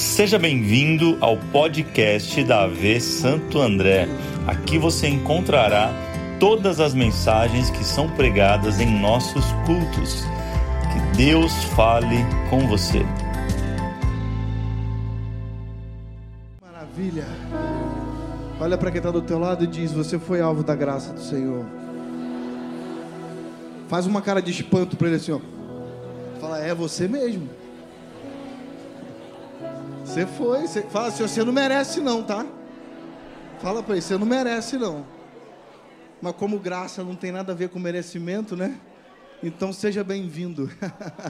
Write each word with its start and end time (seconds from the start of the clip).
Seja 0.00 0.38
bem-vindo 0.38 1.18
ao 1.20 1.36
podcast 1.36 2.42
da 2.44 2.62
AV 2.62 2.98
Santo 3.02 3.60
André. 3.60 4.08
Aqui 4.46 4.78
você 4.78 5.06
encontrará 5.06 5.92
todas 6.40 6.80
as 6.80 6.94
mensagens 6.94 7.68
que 7.68 7.84
são 7.84 8.08
pregadas 8.08 8.80
em 8.80 8.98
nossos 8.98 9.44
cultos. 9.66 10.24
Que 10.90 11.16
Deus 11.18 11.52
fale 11.76 12.16
com 12.48 12.66
você. 12.66 13.04
Maravilha. 16.62 17.26
Olha 18.58 18.78
para 18.78 18.90
quem 18.90 19.00
está 19.00 19.10
do 19.10 19.20
teu 19.20 19.38
lado 19.38 19.64
e 19.64 19.66
diz: 19.66 19.92
Você 19.92 20.18
foi 20.18 20.40
alvo 20.40 20.64
da 20.64 20.74
graça 20.74 21.12
do 21.12 21.20
Senhor. 21.20 21.66
Faz 23.86 24.06
uma 24.06 24.22
cara 24.22 24.40
de 24.40 24.50
espanto 24.50 24.96
para 24.96 25.08
ele 25.08 25.16
assim, 25.16 25.32
ó. 25.32 25.40
Fala, 26.40 26.58
é 26.58 26.74
você 26.74 27.06
mesmo. 27.06 27.59
Você 30.10 30.26
foi. 30.26 30.66
Você, 30.66 30.82
fala 30.82 31.06
assim, 31.06 31.22
você 31.22 31.44
não 31.44 31.52
merece 31.52 32.00
não, 32.00 32.20
tá? 32.20 32.44
Fala 33.60 33.80
para 33.80 33.94
ele, 33.94 34.02
você 34.02 34.18
não 34.18 34.26
merece 34.26 34.76
não. 34.76 35.06
Mas 36.20 36.34
como 36.34 36.58
graça 36.58 37.04
não 37.04 37.14
tem 37.14 37.30
nada 37.30 37.52
a 37.52 37.54
ver 37.54 37.68
com 37.68 37.78
merecimento, 37.78 38.56
né? 38.56 38.80
Então 39.40 39.72
seja 39.72 40.02
bem-vindo. 40.02 40.68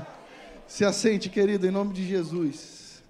Se 0.66 0.82
assente, 0.82 1.28
querido, 1.28 1.66
em 1.66 1.70
nome 1.70 1.92
de 1.92 2.08
Jesus. 2.08 3.04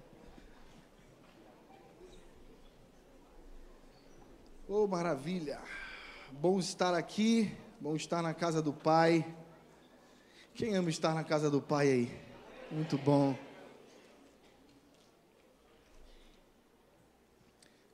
Oh, 4.67 4.85
maravilha. 4.87 5.57
Bom 6.33 6.59
estar 6.59 6.93
aqui, 6.93 7.49
bom 7.79 7.95
estar 7.95 8.21
na 8.21 8.33
casa 8.33 8.61
do 8.61 8.73
Pai. 8.73 9.25
Quem 10.53 10.75
ama 10.75 10.89
estar 10.89 11.15
na 11.15 11.23
casa 11.23 11.49
do 11.49 11.61
Pai 11.61 11.87
aí? 11.87 12.11
Muito 12.69 12.97
bom. 12.97 13.50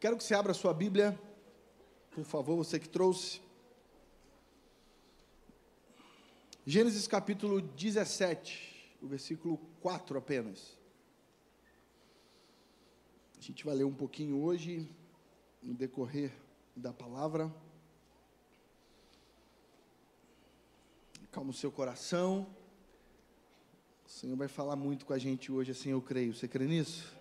Quero 0.07 0.15
que 0.15 0.23
você 0.23 0.35
abra 0.35 0.53
sua 0.53 0.73
Bíblia, 0.73 1.19
por 2.11 2.23
favor, 2.23 2.55
você 2.55 2.79
que 2.79 2.87
trouxe. 2.87 3.41
Gênesis 6.65 7.05
capítulo 7.09 7.59
17, 7.59 8.95
o 9.01 9.07
versículo 9.07 9.57
4 9.81 10.17
apenas. 10.17 10.77
A 13.37 13.41
gente 13.41 13.65
vai 13.65 13.75
ler 13.75 13.83
um 13.83 13.93
pouquinho 13.93 14.41
hoje, 14.41 14.89
no 15.61 15.73
decorrer 15.73 16.31
da 16.73 16.93
palavra. 16.93 17.53
Calma 21.33 21.49
o 21.49 21.53
seu 21.53 21.69
coração. 21.69 22.47
O 24.05 24.09
Senhor 24.09 24.37
vai 24.37 24.47
falar 24.47 24.77
muito 24.77 25.05
com 25.05 25.11
a 25.11 25.17
gente 25.17 25.51
hoje, 25.51 25.71
assim 25.71 25.89
eu 25.89 26.01
creio. 26.01 26.33
Você 26.33 26.47
crê 26.47 26.65
nisso? 26.65 27.16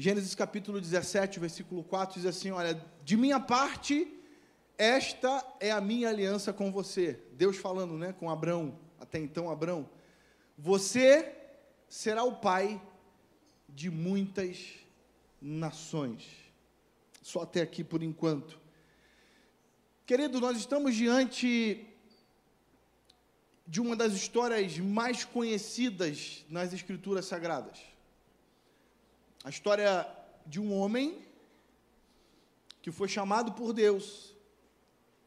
Gênesis 0.00 0.34
capítulo 0.34 0.80
17, 0.80 1.38
versículo 1.38 1.84
4 1.84 2.14
diz 2.14 2.24
assim: 2.24 2.50
Olha, 2.50 2.82
de 3.04 3.18
minha 3.18 3.38
parte, 3.38 4.10
esta 4.78 5.46
é 5.60 5.70
a 5.70 5.78
minha 5.78 6.08
aliança 6.08 6.54
com 6.54 6.72
você. 6.72 7.22
Deus 7.32 7.58
falando, 7.58 7.98
né, 7.98 8.14
com 8.14 8.30
Abraão, 8.30 8.78
até 8.98 9.18
então 9.18 9.50
Abraão. 9.50 9.86
Você 10.56 11.36
será 11.86 12.24
o 12.24 12.36
pai 12.36 12.80
de 13.68 13.90
muitas 13.90 14.70
nações. 15.38 16.26
Só 17.20 17.42
até 17.42 17.60
aqui 17.60 17.84
por 17.84 18.02
enquanto. 18.02 18.58
Querido, 20.06 20.40
nós 20.40 20.56
estamos 20.56 20.94
diante 20.94 21.86
de 23.66 23.82
uma 23.82 23.94
das 23.94 24.14
histórias 24.14 24.78
mais 24.78 25.26
conhecidas 25.26 26.46
nas 26.48 26.72
Escrituras 26.72 27.26
Sagradas 27.26 27.89
a 29.42 29.48
história 29.48 30.06
de 30.46 30.60
um 30.60 30.74
homem 30.74 31.24
que 32.82 32.90
foi 32.90 33.08
chamado 33.08 33.52
por 33.52 33.72
Deus 33.72 34.34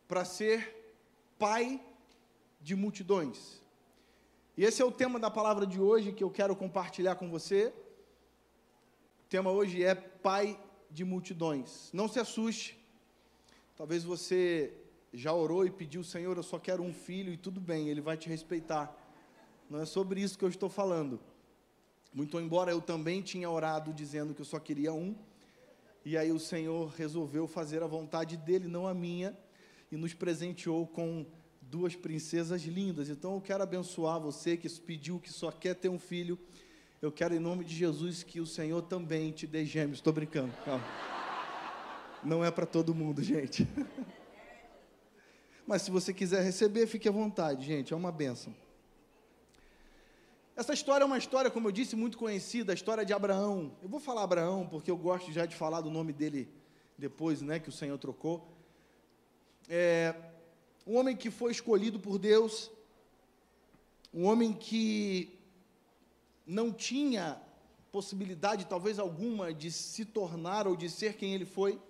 para 0.07 0.23
ser 0.23 0.95
pai 1.39 1.81
de 2.61 2.75
multidões. 2.75 3.61
E 4.55 4.63
esse 4.63 4.81
é 4.81 4.85
o 4.85 4.91
tema 4.91 5.19
da 5.19 5.31
palavra 5.31 5.65
de 5.65 5.81
hoje 5.81 6.11
que 6.11 6.23
eu 6.23 6.29
quero 6.29 6.55
compartilhar 6.55 7.15
com 7.15 7.29
você. 7.29 7.73
O 9.25 9.29
tema 9.29 9.49
hoje 9.49 9.83
é 9.83 9.95
pai 9.95 10.59
de 10.91 11.03
multidões. 11.03 11.89
Não 11.91 12.07
se 12.07 12.19
assuste. 12.19 12.79
Talvez 13.75 14.03
você 14.03 14.77
já 15.11 15.33
orou 15.33 15.65
e 15.65 15.71
pediu, 15.71 16.03
Senhor, 16.03 16.37
eu 16.37 16.43
só 16.43 16.59
quero 16.59 16.83
um 16.83 16.93
filho 16.93 17.33
e 17.33 17.37
tudo 17.37 17.59
bem, 17.59 17.89
ele 17.89 18.01
vai 18.01 18.15
te 18.15 18.29
respeitar. 18.29 18.95
Não 19.67 19.79
é 19.79 19.85
sobre 19.85 20.21
isso 20.21 20.37
que 20.37 20.45
eu 20.45 20.49
estou 20.49 20.69
falando. 20.69 21.19
Muito 22.13 22.39
embora 22.39 22.71
eu 22.71 22.79
também 22.79 23.21
tinha 23.21 23.49
orado 23.49 23.91
dizendo 23.91 24.33
que 24.33 24.41
eu 24.41 24.45
só 24.45 24.59
queria 24.59 24.93
um, 24.93 25.15
e 26.05 26.17
aí 26.17 26.31
o 26.31 26.39
Senhor 26.39 26.89
resolveu 26.89 27.47
fazer 27.47 27.81
a 27.81 27.87
vontade 27.87 28.37
dele, 28.37 28.67
não 28.67 28.87
a 28.87 28.93
minha, 28.93 29.35
e 29.91 29.97
nos 29.97 30.13
presenteou 30.13 30.85
com 30.85 31.25
duas 31.61 31.95
princesas 31.95 32.61
lindas. 32.63 33.09
Então 33.09 33.33
eu 33.33 33.41
quero 33.41 33.63
abençoar 33.63 34.19
você 34.19 34.55
que 34.55 34.69
pediu 34.81 35.19
que 35.19 35.31
só 35.31 35.51
quer 35.51 35.75
ter 35.75 35.89
um 35.89 35.97
filho. 35.97 36.37
Eu 37.01 37.11
quero, 37.11 37.33
em 37.33 37.39
nome 37.39 37.63
de 37.65 37.75
Jesus, 37.75 38.21
que 38.21 38.39
o 38.39 38.45
Senhor 38.45 38.81
também 38.83 39.31
te 39.31 39.47
dê 39.47 39.65
gêmeos. 39.65 39.97
Estou 39.97 40.13
brincando, 40.13 40.53
calma. 40.63 40.83
Não 42.23 42.45
é 42.45 42.51
para 42.51 42.65
todo 42.65 42.93
mundo, 42.93 43.23
gente. 43.23 43.67
Mas 45.65 45.81
se 45.81 45.91
você 45.91 46.13
quiser 46.13 46.43
receber, 46.43 46.85
fique 46.85 47.09
à 47.09 47.11
vontade, 47.11 47.65
gente. 47.65 47.93
É 47.93 47.95
uma 47.95 48.11
bênção. 48.11 48.53
Essa 50.55 50.71
história 50.71 51.03
é 51.03 51.05
uma 51.05 51.17
história, 51.17 51.49
como 51.49 51.67
eu 51.67 51.71
disse, 51.71 51.95
muito 51.95 52.15
conhecida, 52.15 52.73
a 52.73 52.75
história 52.75 53.03
de 53.03 53.11
Abraão. 53.11 53.75
Eu 53.81 53.89
vou 53.89 53.99
falar 53.99 54.21
Abraão 54.21 54.67
porque 54.67 54.91
eu 54.91 54.95
gosto 54.95 55.31
já 55.31 55.47
de 55.47 55.55
falar 55.55 55.81
do 55.81 55.89
nome 55.89 56.13
dele 56.13 56.47
depois, 56.95 57.41
né, 57.41 57.59
que 57.59 57.69
o 57.69 57.71
Senhor 57.71 57.97
trocou. 57.97 58.47
É, 59.67 60.13
um 60.85 60.95
homem 60.95 61.17
que 61.17 61.31
foi 61.31 61.51
escolhido 61.51 61.99
por 61.99 62.19
Deus, 62.19 62.69
um 64.13 64.25
homem 64.25 64.53
que 64.53 65.39
não 66.45 66.71
tinha 66.71 67.41
possibilidade, 67.91 68.65
talvez 68.65 68.99
alguma, 68.99 69.51
de 69.51 69.71
se 69.71 70.05
tornar 70.05 70.67
ou 70.67 70.75
de 70.75 70.87
ser 70.87 71.15
quem 71.15 71.33
ele 71.33 71.45
foi. 71.45 71.81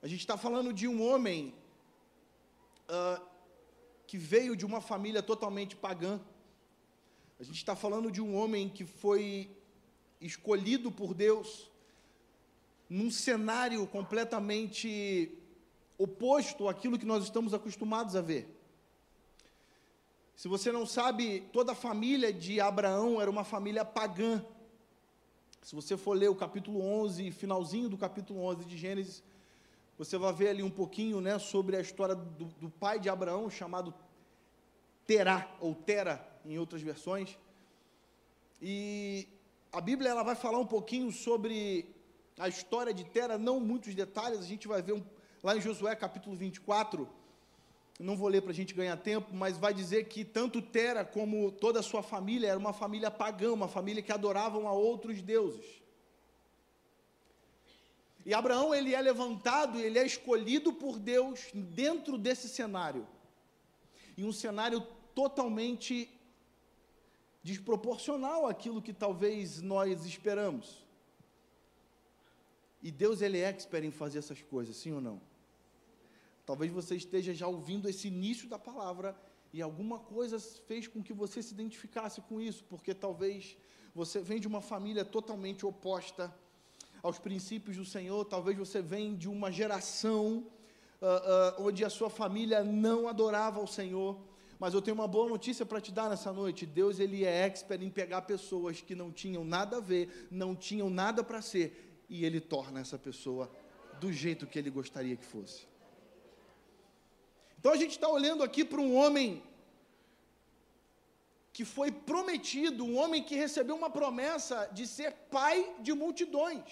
A 0.00 0.06
gente 0.06 0.20
está 0.20 0.38
falando 0.38 0.72
de 0.72 0.88
um 0.88 1.06
homem 1.06 1.52
uh, 2.88 3.22
que 4.06 4.16
veio 4.16 4.56
de 4.56 4.64
uma 4.64 4.80
família 4.80 5.22
totalmente 5.22 5.76
pagã 5.76 6.18
a 7.40 7.42
gente 7.42 7.56
está 7.56 7.74
falando 7.74 8.10
de 8.10 8.20
um 8.20 8.36
homem 8.36 8.68
que 8.68 8.84
foi 8.84 9.50
escolhido 10.20 10.92
por 10.92 11.14
Deus 11.14 11.70
num 12.86 13.10
cenário 13.10 13.86
completamente 13.86 15.32
oposto 15.96 16.68
àquilo 16.68 16.98
que 16.98 17.06
nós 17.06 17.24
estamos 17.24 17.54
acostumados 17.54 18.14
a 18.14 18.20
ver. 18.20 18.54
Se 20.36 20.48
você 20.48 20.70
não 20.70 20.84
sabe, 20.84 21.40
toda 21.50 21.72
a 21.72 21.74
família 21.74 22.30
de 22.30 22.60
Abraão 22.60 23.18
era 23.18 23.30
uma 23.30 23.42
família 23.42 23.86
pagã. 23.86 24.44
Se 25.62 25.74
você 25.74 25.96
for 25.96 26.12
ler 26.12 26.28
o 26.28 26.36
capítulo 26.36 26.82
11, 26.82 27.30
finalzinho 27.30 27.88
do 27.88 27.96
capítulo 27.96 28.44
11 28.44 28.66
de 28.66 28.76
Gênesis, 28.76 29.22
você 29.96 30.18
vai 30.18 30.32
ver 30.34 30.48
ali 30.48 30.62
um 30.62 30.70
pouquinho 30.70 31.22
né, 31.22 31.38
sobre 31.38 31.74
a 31.74 31.80
história 31.80 32.14
do, 32.14 32.44
do 32.44 32.68
pai 32.68 32.98
de 32.98 33.08
Abraão, 33.08 33.48
chamado 33.48 33.94
Terá, 35.06 35.50
ou 35.58 35.74
Tera, 35.74 36.29
em 36.44 36.58
outras 36.58 36.82
versões. 36.82 37.38
E 38.60 39.26
a 39.72 39.80
Bíblia 39.80 40.10
ela 40.10 40.22
vai 40.22 40.34
falar 40.34 40.58
um 40.58 40.66
pouquinho 40.66 41.10
sobre 41.12 41.94
a 42.38 42.48
história 42.48 42.92
de 42.92 43.04
Tera, 43.04 43.38
não 43.38 43.60
muitos 43.60 43.94
detalhes, 43.94 44.40
a 44.40 44.44
gente 44.44 44.66
vai 44.66 44.82
ver 44.82 44.94
um, 44.94 45.02
lá 45.42 45.56
em 45.56 45.60
Josué 45.60 45.94
capítulo 45.94 46.34
24, 46.36 47.08
não 47.98 48.16
vou 48.16 48.28
ler 48.28 48.40
para 48.40 48.50
a 48.50 48.54
gente 48.54 48.72
ganhar 48.72 48.96
tempo, 48.96 49.34
mas 49.34 49.58
vai 49.58 49.74
dizer 49.74 50.08
que 50.08 50.24
tanto 50.24 50.62
Tera 50.62 51.04
como 51.04 51.52
toda 51.52 51.80
a 51.80 51.82
sua 51.82 52.02
família 52.02 52.48
era 52.48 52.58
uma 52.58 52.72
família 52.72 53.10
pagã, 53.10 53.52
uma 53.52 53.68
família 53.68 54.02
que 54.02 54.10
adoravam 54.10 54.66
a 54.66 54.72
outros 54.72 55.20
deuses. 55.20 55.80
E 58.24 58.34
Abraão 58.34 58.74
ele 58.74 58.94
é 58.94 59.00
levantado, 59.00 59.78
ele 59.78 59.98
é 59.98 60.04
escolhido 60.04 60.72
por 60.72 60.98
Deus 60.98 61.50
dentro 61.52 62.18
desse 62.18 62.48
cenário. 62.48 63.06
E 64.16 64.24
um 64.24 64.32
cenário 64.32 64.80
totalmente 65.14 66.08
desproporcional 67.42 68.46
àquilo 68.46 68.82
que 68.82 68.92
talvez 68.92 69.60
nós 69.60 70.04
esperamos. 70.04 70.84
E 72.82 72.90
Deus 72.90 73.20
ele 73.20 73.38
é 73.38 73.48
expert 73.48 73.84
em 73.84 73.90
fazer 73.90 74.18
essas 74.18 74.40
coisas, 74.42 74.76
sim 74.76 74.92
ou 74.92 75.00
não? 75.00 75.20
Talvez 76.46 76.70
você 76.72 76.96
esteja 76.96 77.32
já 77.34 77.46
ouvindo 77.46 77.88
esse 77.88 78.08
início 78.08 78.48
da 78.48 78.58
palavra 78.58 79.14
e 79.52 79.60
alguma 79.60 79.98
coisa 79.98 80.38
fez 80.38 80.86
com 80.86 81.02
que 81.02 81.12
você 81.12 81.42
se 81.42 81.52
identificasse 81.52 82.20
com 82.22 82.40
isso, 82.40 82.64
porque 82.64 82.94
talvez 82.94 83.56
você 83.94 84.20
vem 84.20 84.40
de 84.40 84.46
uma 84.46 84.60
família 84.60 85.04
totalmente 85.04 85.66
oposta 85.66 86.34
aos 87.02 87.18
princípios 87.18 87.76
do 87.76 87.84
Senhor, 87.84 88.24
talvez 88.24 88.56
você 88.56 88.80
vem 88.80 89.16
de 89.16 89.28
uma 89.28 89.50
geração 89.50 90.46
uh, 91.00 91.62
uh, 91.62 91.66
onde 91.66 91.84
a 91.84 91.90
sua 91.90 92.10
família 92.10 92.62
não 92.62 93.08
adorava 93.08 93.58
ao 93.58 93.66
Senhor, 93.66 94.18
Mas 94.60 94.74
eu 94.74 94.82
tenho 94.82 94.94
uma 94.94 95.08
boa 95.08 95.26
notícia 95.26 95.64
para 95.64 95.80
te 95.80 95.90
dar 95.90 96.10
nessa 96.10 96.30
noite. 96.30 96.66
Deus 96.66 97.00
ele 97.00 97.24
é 97.24 97.46
expert 97.46 97.82
em 97.82 97.88
pegar 97.88 98.20
pessoas 98.22 98.82
que 98.82 98.94
não 98.94 99.10
tinham 99.10 99.42
nada 99.42 99.78
a 99.78 99.80
ver, 99.80 100.28
não 100.30 100.54
tinham 100.54 100.90
nada 100.90 101.24
para 101.24 101.40
ser, 101.40 101.96
e 102.10 102.26
ele 102.26 102.40
torna 102.42 102.78
essa 102.78 102.98
pessoa 102.98 103.50
do 103.98 104.12
jeito 104.12 104.46
que 104.46 104.58
ele 104.58 104.68
gostaria 104.68 105.16
que 105.16 105.24
fosse. 105.24 105.66
Então 107.58 107.72
a 107.72 107.76
gente 107.76 107.92
está 107.92 108.08
olhando 108.08 108.42
aqui 108.42 108.62
para 108.62 108.82
um 108.82 108.94
homem 108.94 109.42
que 111.54 111.64
foi 111.64 111.90
prometido, 111.90 112.84
um 112.84 112.98
homem 112.98 113.22
que 113.22 113.36
recebeu 113.36 113.74
uma 113.74 113.88
promessa 113.88 114.68
de 114.74 114.86
ser 114.86 115.12
pai 115.30 115.74
de 115.80 115.94
multidões. 115.94 116.70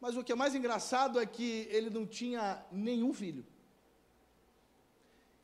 Mas 0.00 0.16
o 0.16 0.24
que 0.24 0.32
é 0.32 0.34
mais 0.34 0.56
engraçado 0.56 1.20
é 1.20 1.26
que 1.26 1.68
ele 1.70 1.90
não 1.90 2.04
tinha 2.04 2.60
nenhum 2.72 3.12
filho. 3.12 3.46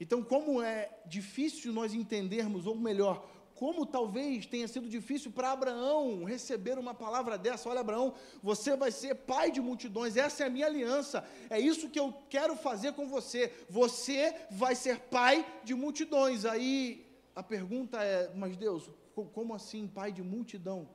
Então, 0.04 0.22
como 0.22 0.60
é 0.60 0.90
difícil 1.06 1.72
nós 1.72 1.94
entendermos, 1.94 2.66
ou 2.66 2.76
melhor, 2.76 3.26
como 3.54 3.86
talvez 3.86 4.44
tenha 4.44 4.68
sido 4.68 4.86
difícil 4.86 5.30
para 5.32 5.50
Abraão 5.50 6.24
receber 6.24 6.78
uma 6.78 6.92
palavra 6.92 7.38
dessa: 7.38 7.70
olha, 7.70 7.80
Abraão, 7.80 8.12
você 8.42 8.76
vai 8.76 8.90
ser 8.90 9.14
pai 9.14 9.50
de 9.50 9.62
multidões, 9.62 10.18
essa 10.18 10.44
é 10.44 10.46
a 10.46 10.50
minha 10.50 10.66
aliança, 10.66 11.26
é 11.48 11.58
isso 11.58 11.88
que 11.88 11.98
eu 11.98 12.12
quero 12.28 12.54
fazer 12.54 12.92
com 12.92 13.08
você. 13.08 13.50
Você 13.70 14.34
vai 14.50 14.74
ser 14.74 15.00
pai 15.00 15.36
de 15.64 15.74
multidões. 15.74 16.44
Aí 16.44 17.06
a 17.34 17.42
pergunta 17.42 18.04
é: 18.04 18.30
mas 18.34 18.58
Deus, 18.58 18.90
como 19.32 19.54
assim 19.54 19.88
pai 19.88 20.12
de 20.12 20.22
multidão? 20.22 20.86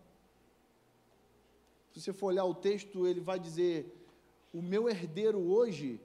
Se 1.92 2.00
você 2.00 2.14
for 2.14 2.28
olhar 2.28 2.46
o 2.46 2.54
texto, 2.54 3.08
ele 3.08 3.22
vai 3.22 3.40
dizer: 3.40 3.92
o 4.54 4.62
meu 4.62 4.88
herdeiro 4.88 5.40
hoje 5.40 6.00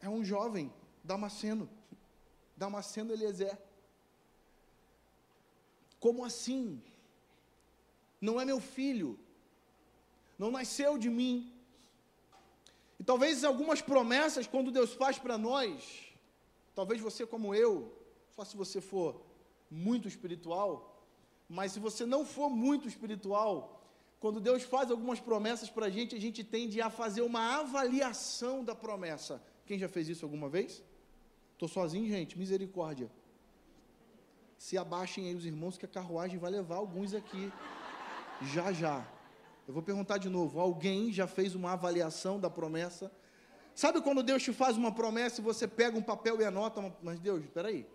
é 0.00 0.08
um 0.08 0.24
jovem, 0.24 0.72
Damasceno, 1.02 1.68
Damasceno 2.56 3.12
Eliezer. 3.12 3.58
Como 6.00 6.24
assim? 6.24 6.82
Não 8.20 8.40
é 8.40 8.44
meu 8.44 8.60
filho, 8.60 9.18
não 10.38 10.50
nasceu 10.50 10.98
de 10.98 11.10
mim. 11.10 11.52
E 12.98 13.04
talvez 13.04 13.44
algumas 13.44 13.80
promessas, 13.80 14.46
quando 14.46 14.70
Deus 14.70 14.92
faz 14.92 15.18
para 15.18 15.38
nós, 15.38 16.12
talvez 16.74 17.00
você 17.00 17.26
como 17.26 17.54
eu, 17.54 17.92
só 18.34 18.44
se 18.44 18.56
você 18.56 18.80
for 18.80 19.20
muito 19.70 20.08
espiritual, 20.08 21.04
mas 21.48 21.72
se 21.72 21.80
você 21.80 22.04
não 22.04 22.24
for 22.24 22.50
muito 22.50 22.88
espiritual, 22.88 23.78
quando 24.20 24.40
Deus 24.40 24.64
faz 24.64 24.90
algumas 24.90 25.20
promessas 25.20 25.70
para 25.70 25.86
a 25.86 25.90
gente, 25.90 26.14
a 26.14 26.20
gente 26.20 26.42
tende 26.42 26.80
a 26.80 26.90
fazer 26.90 27.22
uma 27.22 27.60
avaliação 27.60 28.64
da 28.64 28.74
promessa. 28.74 29.40
Quem 29.68 29.78
já 29.78 29.88
fez 29.88 30.08
isso 30.08 30.24
alguma 30.24 30.48
vez? 30.48 30.82
Estou 31.54 31.68
sozinho, 31.68 32.08
gente, 32.08 32.36
misericórdia 32.36 33.08
se 34.58 34.76
abaixem 34.76 35.28
aí 35.28 35.34
os 35.34 35.46
irmãos, 35.46 35.78
que 35.78 35.84
a 35.84 35.88
carruagem 35.88 36.38
vai 36.38 36.50
levar 36.50 36.76
alguns 36.76 37.14
aqui. 37.14 37.52
Já, 38.42 38.72
já. 38.72 39.06
Eu 39.66 39.72
vou 39.72 39.82
perguntar 39.82 40.18
de 40.18 40.28
novo: 40.28 40.60
alguém 40.60 41.12
já 41.12 41.26
fez 41.26 41.54
uma 41.54 41.72
avaliação 41.72 42.40
da 42.40 42.50
promessa? 42.50 43.10
Sabe 43.74 44.00
quando 44.00 44.24
Deus 44.24 44.42
te 44.42 44.52
faz 44.52 44.76
uma 44.76 44.92
promessa 44.92 45.40
e 45.40 45.44
você 45.44 45.68
pega 45.68 45.96
um 45.96 46.02
papel 46.02 46.40
e 46.40 46.44
anota, 46.44 46.92
mas 47.00 47.20
Deus, 47.20 47.44
espera 47.44 47.68
aí, 47.68 47.86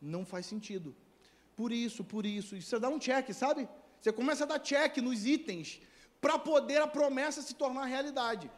não 0.00 0.26
faz 0.26 0.44
sentido. 0.44 0.94
Por 1.56 1.72
isso, 1.72 2.04
por 2.04 2.26
isso, 2.26 2.60
você 2.60 2.78
dá 2.78 2.90
um 2.90 2.98
check, 2.98 3.32
sabe? 3.32 3.66
Você 3.98 4.12
começa 4.12 4.44
a 4.44 4.46
dar 4.46 4.58
check 4.58 4.98
nos 4.98 5.24
itens 5.24 5.80
para 6.20 6.38
poder 6.38 6.82
a 6.82 6.86
promessa 6.86 7.40
se 7.40 7.54
tornar 7.54 7.86
realidade. 7.86 8.50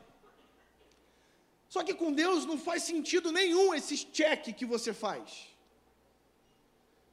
Só 1.68 1.82
que 1.82 1.94
com 1.94 2.12
Deus 2.12 2.46
não 2.46 2.58
faz 2.58 2.82
sentido 2.82 3.32
nenhum 3.32 3.74
esses 3.74 4.04
check 4.04 4.54
que 4.54 4.64
você 4.64 4.92
faz. 4.92 5.48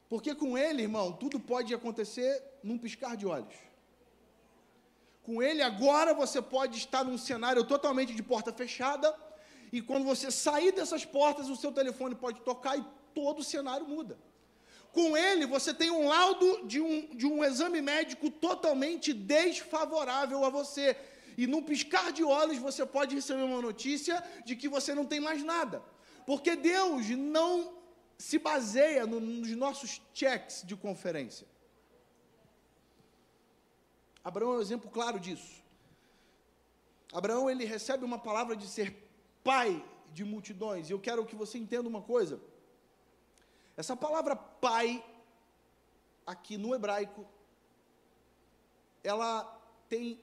Porque 0.08 0.34
com 0.34 0.56
Ele, 0.56 0.82
irmão, 0.82 1.12
tudo 1.12 1.40
pode 1.40 1.74
acontecer 1.74 2.42
num 2.62 2.78
piscar 2.78 3.16
de 3.16 3.26
olhos. 3.26 3.54
Com 5.22 5.42
Ele, 5.42 5.62
agora 5.62 6.14
você 6.14 6.40
pode 6.40 6.78
estar 6.78 7.02
num 7.04 7.18
cenário 7.18 7.64
totalmente 7.64 8.14
de 8.14 8.22
porta 8.22 8.52
fechada, 8.52 9.14
e 9.72 9.82
quando 9.82 10.04
você 10.04 10.30
sair 10.30 10.70
dessas 10.70 11.04
portas, 11.04 11.48
o 11.48 11.56
seu 11.56 11.72
telefone 11.72 12.14
pode 12.14 12.40
tocar 12.42 12.78
e 12.78 12.84
todo 13.12 13.40
o 13.40 13.44
cenário 13.44 13.86
muda. 13.88 14.16
Com 14.92 15.16
ele, 15.16 15.46
você 15.46 15.74
tem 15.74 15.90
um 15.90 16.06
laudo 16.06 16.64
de 16.64 16.80
um, 16.80 17.08
de 17.16 17.26
um 17.26 17.42
exame 17.42 17.82
médico 17.82 18.30
totalmente 18.30 19.12
desfavorável 19.12 20.44
a 20.44 20.48
você. 20.48 20.96
E 21.36 21.46
num 21.46 21.62
piscar 21.62 22.12
de 22.12 22.22
olhos, 22.22 22.58
você 22.58 22.84
pode 22.86 23.14
receber 23.14 23.42
uma 23.42 23.60
notícia 23.60 24.22
de 24.44 24.54
que 24.56 24.68
você 24.68 24.94
não 24.94 25.04
tem 25.04 25.20
mais 25.20 25.42
nada. 25.42 25.82
Porque 26.26 26.56
Deus 26.56 27.08
não 27.10 27.76
se 28.16 28.38
baseia 28.38 29.06
no, 29.06 29.20
nos 29.20 29.50
nossos 29.50 30.00
checks 30.12 30.62
de 30.64 30.76
conferência. 30.76 31.46
Abraão 34.22 34.54
é 34.54 34.58
um 34.58 34.60
exemplo 34.60 34.90
claro 34.90 35.20
disso. 35.20 35.62
Abraão 37.12 37.50
ele 37.50 37.64
recebe 37.64 38.04
uma 38.04 38.18
palavra 38.18 38.56
de 38.56 38.66
ser 38.66 38.96
pai 39.42 39.84
de 40.12 40.24
multidões. 40.24 40.88
E 40.88 40.92
eu 40.92 41.00
quero 41.00 41.26
que 41.26 41.36
você 41.36 41.58
entenda 41.58 41.88
uma 41.88 42.00
coisa. 42.00 42.40
Essa 43.76 43.96
palavra 43.96 44.34
pai 44.36 45.04
aqui 46.26 46.56
no 46.56 46.74
hebraico 46.74 47.26
ela 49.04 49.44
tem 49.88 50.18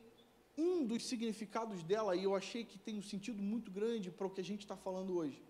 um 0.62 0.86
dos 0.86 1.02
significados 1.12 1.84
dela 1.84 2.16
e 2.16 2.24
eu 2.24 2.36
achei 2.36 2.64
que 2.64 2.78
tem 2.78 2.98
um 2.98 3.02
sentido 3.02 3.42
muito 3.42 3.70
grande 3.72 4.12
para 4.12 4.28
o 4.28 4.30
que 4.30 4.42
a 4.42 4.44
gente 4.44 4.62
está 4.62 4.78
falando 4.78 5.18
hoje. 5.18 5.42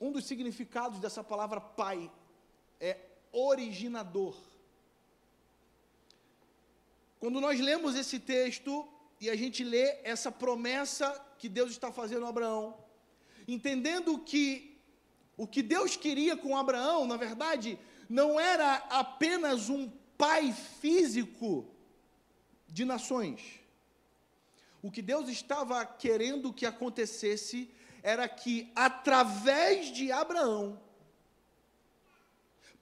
Um 0.00 0.12
dos 0.12 0.24
significados 0.26 1.00
dessa 1.00 1.24
palavra 1.24 1.60
pai 1.60 2.10
é 2.80 2.98
originador. 3.32 4.36
Quando 7.18 7.40
nós 7.40 7.58
lemos 7.58 7.96
esse 7.96 8.20
texto 8.20 8.86
e 9.20 9.28
a 9.28 9.36
gente 9.36 9.64
lê 9.64 9.98
essa 10.04 10.30
promessa 10.30 11.06
que 11.38 11.48
Deus 11.48 11.70
está 11.70 11.90
fazendo 11.90 12.26
a 12.26 12.28
Abraão, 12.28 12.76
entendendo 13.48 14.18
que 14.18 14.78
o 15.36 15.46
que 15.46 15.62
Deus 15.62 15.96
queria 15.96 16.36
com 16.36 16.56
Abraão, 16.56 17.06
na 17.06 17.16
verdade, 17.16 17.78
não 18.08 18.38
era 18.38 18.76
apenas 18.90 19.68
um 19.68 19.90
pai 20.16 20.52
físico 20.52 21.75
de 22.76 22.84
nações. 22.84 23.40
O 24.82 24.90
que 24.90 25.00
Deus 25.00 25.30
estava 25.30 25.84
querendo 25.86 26.52
que 26.52 26.66
acontecesse 26.66 27.70
era 28.02 28.28
que, 28.28 28.70
através 28.76 29.86
de 29.86 30.12
Abraão, 30.12 30.78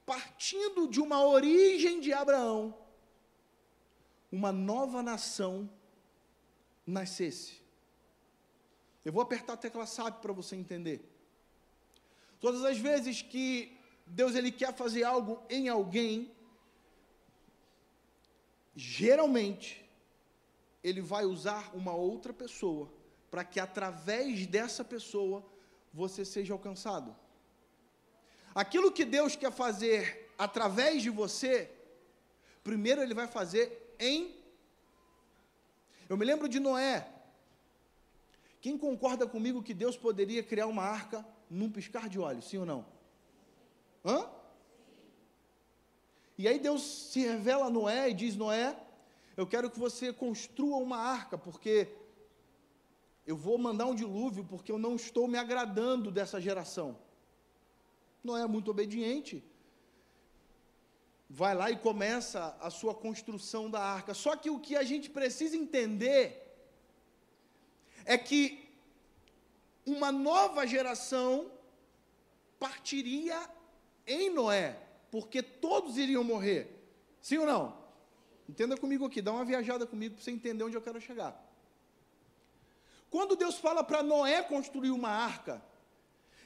partindo 0.04 0.88
de 0.88 1.00
uma 1.00 1.24
origem 1.24 2.00
de 2.00 2.12
Abraão, 2.12 2.76
uma 4.32 4.50
nova 4.50 5.00
nação 5.00 5.70
nascesse. 6.84 7.62
Eu 9.04 9.12
vou 9.12 9.22
apertar 9.22 9.52
a 9.52 9.56
tecla 9.56 9.86
SAP 9.86 10.20
para 10.20 10.32
você 10.32 10.56
entender. 10.56 11.08
Todas 12.40 12.64
as 12.64 12.78
vezes 12.78 13.22
que 13.22 13.78
Deus 14.04 14.34
ele 14.34 14.50
quer 14.50 14.74
fazer 14.74 15.04
algo 15.04 15.40
em 15.48 15.68
alguém, 15.68 16.34
geralmente 18.74 19.83
ele 20.84 21.00
vai 21.00 21.24
usar 21.24 21.74
uma 21.74 21.94
outra 21.94 22.30
pessoa 22.32 22.92
para 23.30 23.42
que 23.42 23.58
através 23.58 24.46
dessa 24.46 24.84
pessoa 24.84 25.42
você 25.92 26.24
seja 26.26 26.52
alcançado. 26.52 27.16
Aquilo 28.54 28.92
que 28.92 29.04
Deus 29.04 29.34
quer 29.34 29.50
fazer 29.50 30.30
através 30.38 31.02
de 31.02 31.08
você, 31.08 31.70
primeiro 32.62 33.00
Ele 33.00 33.14
vai 33.14 33.26
fazer 33.26 33.96
em. 33.98 34.36
Eu 36.08 36.16
me 36.18 36.24
lembro 36.24 36.48
de 36.48 36.60
Noé. 36.60 37.08
Quem 38.60 38.76
concorda 38.76 39.26
comigo 39.26 39.62
que 39.62 39.74
Deus 39.74 39.96
poderia 39.96 40.42
criar 40.42 40.66
uma 40.66 40.84
arca 40.84 41.26
num 41.48 41.70
piscar 41.70 42.08
de 42.08 42.18
olhos, 42.18 42.44
sim 42.48 42.58
ou 42.58 42.66
não? 42.66 42.86
Hã? 44.04 44.28
E 46.36 46.46
aí 46.46 46.58
Deus 46.58 46.82
se 47.10 47.20
revela 47.20 47.66
a 47.66 47.70
Noé 47.70 48.10
e 48.10 48.14
diz: 48.14 48.36
Noé, 48.36 48.76
eu 49.36 49.46
quero 49.46 49.70
que 49.70 49.78
você 49.78 50.12
construa 50.12 50.76
uma 50.76 50.98
arca, 50.98 51.36
porque 51.36 51.88
eu 53.26 53.36
vou 53.36 53.56
mandar 53.58 53.86
um 53.86 53.94
dilúvio 53.94 54.44
porque 54.44 54.70
eu 54.70 54.78
não 54.78 54.94
estou 54.96 55.26
me 55.26 55.38
agradando 55.38 56.10
dessa 56.10 56.40
geração. 56.40 56.96
Noé 58.22 58.42
é 58.42 58.46
muito 58.46 58.70
obediente. 58.70 59.42
Vai 61.28 61.54
lá 61.54 61.70
e 61.70 61.76
começa 61.76 62.56
a 62.60 62.70
sua 62.70 62.94
construção 62.94 63.70
da 63.70 63.80
arca. 63.80 64.14
Só 64.14 64.36
que 64.36 64.50
o 64.50 64.60
que 64.60 64.76
a 64.76 64.82
gente 64.82 65.10
precisa 65.10 65.56
entender 65.56 66.40
é 68.04 68.16
que 68.16 68.68
uma 69.86 70.12
nova 70.12 70.66
geração 70.66 71.50
partiria 72.58 73.38
em 74.06 74.30
Noé, 74.30 74.78
porque 75.10 75.42
todos 75.42 75.96
iriam 75.96 76.22
morrer. 76.22 76.70
Sim 77.20 77.38
ou 77.38 77.46
não? 77.46 77.83
Entenda 78.48 78.76
comigo 78.76 79.06
aqui, 79.06 79.22
dá 79.22 79.32
uma 79.32 79.44
viajada 79.44 79.86
comigo 79.86 80.14
para 80.14 80.24
você 80.24 80.30
entender 80.30 80.64
onde 80.64 80.76
eu 80.76 80.82
quero 80.82 81.00
chegar. 81.00 81.34
Quando 83.10 83.36
Deus 83.36 83.58
fala 83.58 83.82
para 83.82 84.02
Noé 84.02 84.42
construir 84.42 84.90
uma 84.90 85.08
arca, 85.08 85.64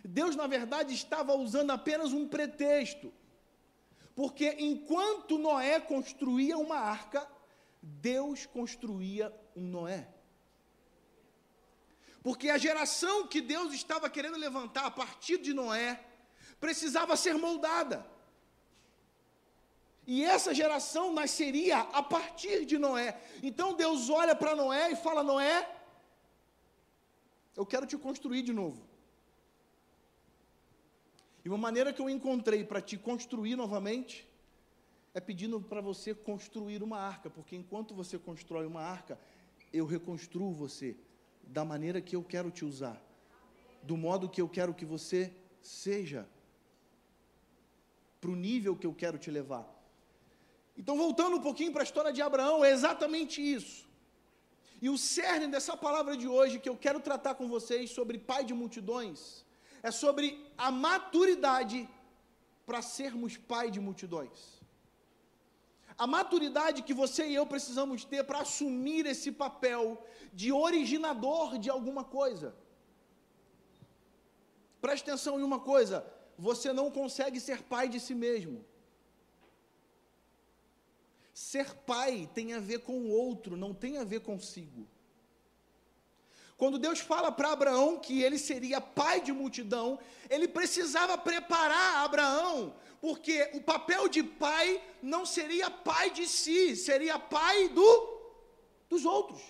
Deus, 0.05 0.37
na 0.37 0.47
verdade, 0.47 0.95
estava 0.95 1.35
usando 1.35 1.71
apenas 1.71 2.12
um 2.12 2.28
pretexto. 2.28 3.12
Porque 4.14 4.57
enquanto 4.59 5.38
Noé 5.38 5.81
construía 5.81 6.57
uma 6.57 6.76
arca, 6.76 7.28
Deus 7.81 8.47
construía 8.47 9.33
um 9.57 9.62
Noé. 9.62 10.09
Porque 12.23 12.50
a 12.50 12.59
geração 12.59 13.26
que 13.26 13.40
Deus 13.40 13.73
estava 13.73 14.11
querendo 14.11 14.37
levantar 14.37 14.87
a 14.87 14.90
partir 14.90 15.38
de 15.38 15.55
Noé 15.55 16.05
precisava 16.61 17.17
ser 17.17 17.35
moldada. 17.35 18.07
E 20.11 20.25
essa 20.25 20.55
geração 20.55 21.12
nasceria 21.12 21.81
a 21.81 22.03
partir 22.03 22.65
de 22.65 22.79
Noé. 22.79 23.21
Então 23.43 23.75
Deus 23.75 24.09
olha 24.09 24.35
para 24.35 24.57
Noé 24.57 24.93
e 24.93 24.97
fala: 24.97 25.23
Noé, 25.23 25.71
eu 27.55 27.67
quero 27.67 27.87
te 27.87 27.99
construir 27.99 28.41
de 28.41 28.55
novo. 28.55 28.83
E 31.45 31.49
uma 31.50 31.59
maneira 31.59 31.93
que 31.93 32.00
eu 32.00 32.09
encontrei 32.09 32.65
para 32.65 32.81
te 32.81 32.97
construir 32.97 33.55
novamente 33.55 34.27
é 35.12 35.21
pedindo 35.21 35.61
para 35.61 35.83
você 35.83 36.15
construir 36.15 36.83
uma 36.83 36.99
arca, 36.99 37.29
porque 37.29 37.55
enquanto 37.55 37.95
você 37.95 38.19
constrói 38.19 38.65
uma 38.65 38.81
arca, 38.81 39.21
eu 39.75 39.85
reconstruo 39.85 40.55
você 40.55 40.97
da 41.43 41.67
maneira 41.67 42.00
que 42.00 42.17
eu 42.17 42.25
quero 42.25 42.50
te 42.50 42.65
usar, 42.65 42.99
do 43.83 43.95
modo 43.95 44.27
que 44.27 44.41
eu 44.41 44.49
quero 44.49 44.73
que 44.73 44.87
você 44.87 45.31
seja, 45.61 46.27
para 48.19 48.31
o 48.31 48.37
nível 48.37 48.75
que 48.75 48.87
eu 48.87 48.95
quero 48.95 49.19
te 49.19 49.31
levar. 49.31 49.78
Então, 50.81 50.97
voltando 50.97 51.37
um 51.37 51.45
pouquinho 51.49 51.73
para 51.73 51.83
a 51.83 51.89
história 51.89 52.13
de 52.17 52.23
Abraão, 52.23 52.65
é 52.65 52.71
exatamente 52.71 53.37
isso. 53.59 53.79
E 54.81 54.89
o 54.89 54.97
cerne 54.97 55.49
dessa 55.55 55.77
palavra 55.77 56.17
de 56.17 56.29
hoje 56.37 56.61
que 56.61 56.71
eu 56.73 56.77
quero 56.85 57.01
tratar 57.09 57.35
com 57.35 57.49
vocês 57.57 57.91
sobre 57.91 58.17
pai 58.31 58.43
de 58.45 58.55
multidões 58.55 59.45
é 59.83 59.91
sobre 59.91 60.27
a 60.57 60.71
maturidade 60.71 61.89
para 62.65 62.81
sermos 62.81 63.37
pai 63.37 63.67
de 63.75 63.81
multidões. 63.81 64.39
A 66.05 66.07
maturidade 66.07 66.83
que 66.83 66.95
você 66.95 67.23
e 67.29 67.35
eu 67.35 67.45
precisamos 67.55 68.05
ter 68.05 68.23
para 68.23 68.41
assumir 68.47 69.05
esse 69.05 69.33
papel 69.33 69.85
de 70.33 70.53
originador 70.53 71.59
de 71.59 71.69
alguma 71.69 72.05
coisa. 72.05 72.55
Preste 74.81 75.05
atenção 75.11 75.41
em 75.41 75.43
uma 75.43 75.59
coisa: 75.59 76.07
você 76.39 76.73
não 76.73 76.89
consegue 76.89 77.41
ser 77.41 77.63
pai 77.63 77.89
de 77.89 77.99
si 77.99 78.15
mesmo. 78.15 78.65
Ser 81.38 81.73
pai 81.87 82.28
tem 82.35 82.52
a 82.52 82.59
ver 82.59 82.80
com 82.80 82.95
o 82.99 83.11
outro, 83.11 83.57
não 83.57 83.73
tem 83.73 83.97
a 83.97 84.02
ver 84.02 84.23
consigo. 84.23 84.88
Quando 86.57 86.80
Deus 86.80 86.99
fala 86.99 87.30
para 87.30 87.52
Abraão 87.52 88.00
que 88.00 88.21
ele 88.23 88.37
seria 88.37 88.80
pai 88.80 89.21
de 89.21 89.33
multidão, 89.33 90.00
ele 90.28 90.49
precisava 90.49 91.16
preparar 91.16 92.04
Abraão, 92.04 92.75
porque 93.00 93.52
o 93.54 93.61
papel 93.61 94.09
de 94.09 94.25
pai 94.25 94.83
não 95.00 95.25
seria 95.25 95.71
pai 95.71 96.11
de 96.11 96.26
si, 96.26 96.75
seria 96.75 97.21
pai 97.21 97.68
do 97.68 97.88
dos 98.90 99.04
outros. 99.04 99.40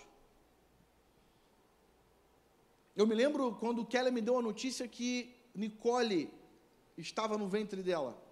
Eu 2.94 3.06
me 3.06 3.14
lembro 3.14 3.54
quando 3.54 3.86
Kelly 3.86 4.10
me 4.10 4.20
deu 4.20 4.38
a 4.38 4.42
notícia 4.42 4.86
que 4.86 5.34
Nicole 5.54 6.30
estava 6.98 7.38
no 7.38 7.48
ventre 7.48 7.82
dela. 7.82 8.27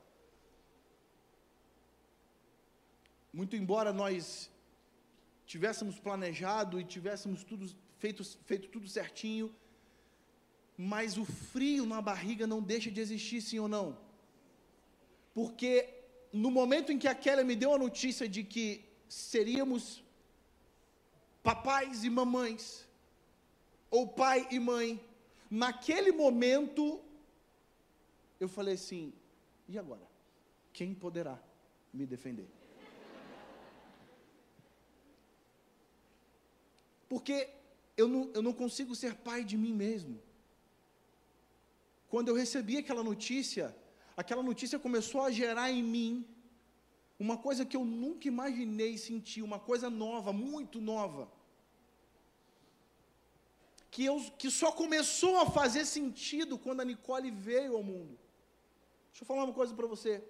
Muito 3.39 3.55
embora 3.55 3.93
nós 3.93 4.51
tivéssemos 5.45 5.97
planejado 5.99 6.81
e 6.81 6.85
tivéssemos 6.85 7.45
tudo 7.45 7.65
feito, 7.99 8.25
feito 8.51 8.67
tudo 8.75 8.89
certinho, 8.89 9.55
mas 10.75 11.19
o 11.19 11.25
frio 11.27 11.85
na 11.85 12.01
barriga 12.01 12.47
não 12.47 12.63
deixa 12.63 12.91
de 12.91 12.99
existir, 12.99 13.43
sim 13.43 13.59
ou 13.59 13.69
não? 13.69 13.99
Porque 15.35 15.71
no 16.33 16.51
momento 16.51 16.91
em 16.93 16.99
que 16.99 17.07
a 17.07 17.15
Kelly 17.15 17.45
me 17.45 17.55
deu 17.55 17.75
a 17.75 17.79
notícia 17.87 18.27
de 18.27 18.43
que 18.43 18.67
seríamos 19.07 20.03
papais 21.43 22.05
e 22.05 22.09
mamães, 22.09 22.89
ou 23.91 24.09
pai 24.09 24.49
e 24.51 24.59
mãe, 24.59 24.99
naquele 25.51 26.11
momento, 26.11 27.05
eu 28.41 28.49
falei 28.49 28.77
assim: 28.77 29.13
e 29.69 29.79
agora? 29.79 30.09
Quem 30.73 30.95
poderá 30.95 31.39
me 31.93 32.07
defender? 32.07 32.49
Porque 37.09 37.49
eu 37.97 38.09
não, 38.09 38.31
eu 38.35 38.43
não 38.43 38.53
consigo 38.53 38.95
ser 38.95 39.15
pai 39.15 39.45
de 39.45 39.57
mim 39.57 39.73
mesmo. 39.73 40.21
Quando 42.09 42.29
eu 42.29 42.35
recebi 42.35 42.77
aquela 42.77 43.03
notícia, 43.03 43.75
aquela 44.17 44.43
notícia 44.43 44.79
começou 44.79 45.23
a 45.23 45.31
gerar 45.31 45.71
em 45.71 45.83
mim 45.83 46.27
uma 47.19 47.37
coisa 47.39 47.65
que 47.65 47.77
eu 47.77 47.85
nunca 47.85 48.29
imaginei 48.29 48.99
sentir, 48.99 49.43
uma 49.43 49.59
coisa 49.59 49.89
nova, 49.89 50.33
muito 50.33 50.81
nova. 50.81 51.31
Que, 53.91 54.05
eu, 54.05 54.21
que 54.37 54.51
só 54.51 54.71
começou 54.71 55.39
a 55.41 55.47
fazer 55.47 55.87
sentido 55.87 56.59
quando 56.59 56.81
a 56.81 56.85
Nicole 56.85 57.31
veio 57.31 57.77
ao 57.77 57.83
mundo. 57.83 58.19
Deixa 59.11 59.23
eu 59.23 59.27
falar 59.27 59.45
uma 59.45 59.55
coisa 59.55 59.75
para 59.75 59.87
você. 59.87 60.23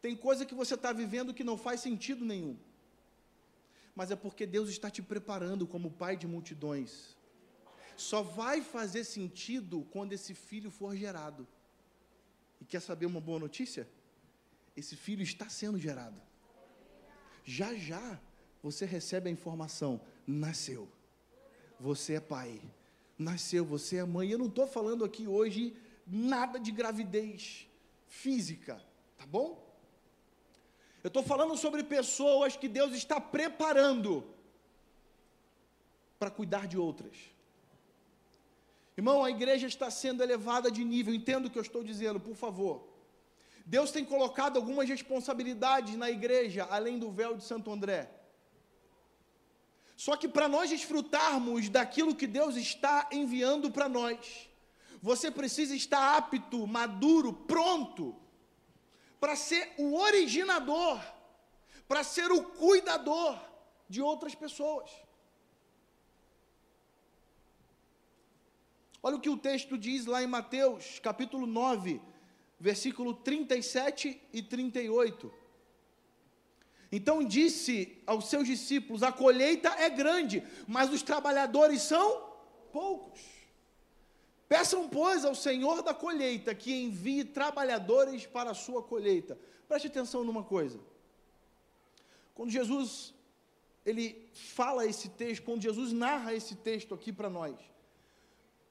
Tem 0.00 0.14
coisa 0.16 0.46
que 0.46 0.54
você 0.54 0.74
está 0.74 0.92
vivendo 0.92 1.34
que 1.34 1.42
não 1.42 1.56
faz 1.56 1.80
sentido 1.80 2.24
nenhum 2.24 2.56
mas 3.94 4.10
é 4.10 4.16
porque 4.16 4.46
Deus 4.46 4.68
está 4.68 4.90
te 4.90 5.02
preparando 5.02 5.66
como 5.66 5.90
pai 5.90 6.16
de 6.16 6.26
multidões. 6.26 7.16
Só 7.96 8.22
vai 8.22 8.62
fazer 8.62 9.04
sentido 9.04 9.86
quando 9.90 10.12
esse 10.12 10.34
filho 10.34 10.70
for 10.70 10.96
gerado. 10.96 11.46
E 12.60 12.64
quer 12.64 12.80
saber 12.80 13.06
uma 13.06 13.20
boa 13.20 13.38
notícia? 13.38 13.88
Esse 14.76 14.96
filho 14.96 15.22
está 15.22 15.48
sendo 15.48 15.78
gerado. 15.78 16.20
Já 17.44 17.74
já 17.74 18.20
você 18.62 18.84
recebe 18.84 19.28
a 19.28 19.32
informação: 19.32 20.00
nasceu. 20.26 20.88
Você 21.78 22.14
é 22.14 22.20
pai. 22.20 22.60
Nasceu, 23.18 23.64
você 23.64 23.96
é 23.96 24.04
mãe. 24.04 24.30
Eu 24.30 24.38
não 24.38 24.46
estou 24.46 24.66
falando 24.66 25.04
aqui 25.04 25.26
hoje 25.26 25.76
nada 26.06 26.58
de 26.58 26.70
gravidez 26.70 27.66
física, 28.08 28.82
tá 29.16 29.26
bom? 29.26 29.69
Eu 31.02 31.08
estou 31.08 31.22
falando 31.22 31.56
sobre 31.56 31.82
pessoas 31.82 32.56
que 32.56 32.68
Deus 32.68 32.92
está 32.92 33.18
preparando 33.20 34.24
para 36.18 36.30
cuidar 36.30 36.66
de 36.66 36.76
outras. 36.76 37.16
Irmão, 38.96 39.24
a 39.24 39.30
igreja 39.30 39.66
está 39.66 39.90
sendo 39.90 40.22
elevada 40.22 40.70
de 40.70 40.84
nível, 40.84 41.14
entenda 41.14 41.48
o 41.48 41.50
que 41.50 41.58
eu 41.58 41.62
estou 41.62 41.82
dizendo, 41.82 42.20
por 42.20 42.34
favor. 42.34 42.86
Deus 43.64 43.90
tem 43.90 44.04
colocado 44.04 44.58
algumas 44.58 44.88
responsabilidades 44.88 45.96
na 45.96 46.10
igreja, 46.10 46.66
além 46.70 46.98
do 46.98 47.10
véu 47.10 47.34
de 47.34 47.44
Santo 47.44 47.70
André. 47.72 48.10
Só 49.96 50.16
que 50.16 50.28
para 50.28 50.48
nós 50.48 50.68
desfrutarmos 50.68 51.70
daquilo 51.70 52.14
que 52.14 52.26
Deus 52.26 52.56
está 52.56 53.08
enviando 53.10 53.70
para 53.70 53.88
nós, 53.88 54.50
você 55.00 55.30
precisa 55.30 55.74
estar 55.74 56.16
apto, 56.18 56.66
maduro, 56.66 57.32
pronto 57.32 58.14
para 59.20 59.36
ser 59.36 59.72
o 59.76 59.94
originador, 59.96 60.98
para 61.86 62.02
ser 62.02 62.32
o 62.32 62.42
cuidador 62.42 63.38
de 63.88 64.00
outras 64.00 64.34
pessoas. 64.34 64.90
Olha 69.02 69.16
o 69.16 69.20
que 69.20 69.28
o 69.28 69.36
texto 69.36 69.78
diz 69.78 70.06
lá 70.06 70.22
em 70.22 70.26
Mateus, 70.26 70.98
capítulo 70.98 71.46
9, 71.46 72.00
versículo 72.58 73.14
37 73.14 74.20
e 74.32 74.42
38. 74.42 75.32
Então 76.92 77.22
disse 77.22 78.02
aos 78.06 78.28
seus 78.28 78.46
discípulos: 78.46 79.02
A 79.02 79.12
colheita 79.12 79.68
é 79.78 79.88
grande, 79.88 80.42
mas 80.66 80.90
os 80.90 81.02
trabalhadores 81.02 81.82
são 81.82 82.30
poucos. 82.72 83.39
Peçam, 84.50 84.88
pois, 84.88 85.24
ao 85.24 85.32
Senhor 85.32 85.80
da 85.80 85.94
colheita 85.94 86.52
que 86.52 86.72
envie 86.74 87.22
trabalhadores 87.22 88.26
para 88.26 88.50
a 88.50 88.54
sua 88.54 88.82
colheita. 88.82 89.38
Preste 89.68 89.86
atenção 89.86 90.24
numa 90.24 90.42
coisa. 90.42 90.80
Quando 92.34 92.50
Jesus 92.50 93.14
ele 93.86 94.28
fala 94.34 94.84
esse 94.84 95.08
texto, 95.10 95.44
quando 95.44 95.62
Jesus 95.62 95.92
narra 95.92 96.34
esse 96.34 96.56
texto 96.56 96.92
aqui 96.92 97.12
para 97.12 97.30
nós, 97.30 97.54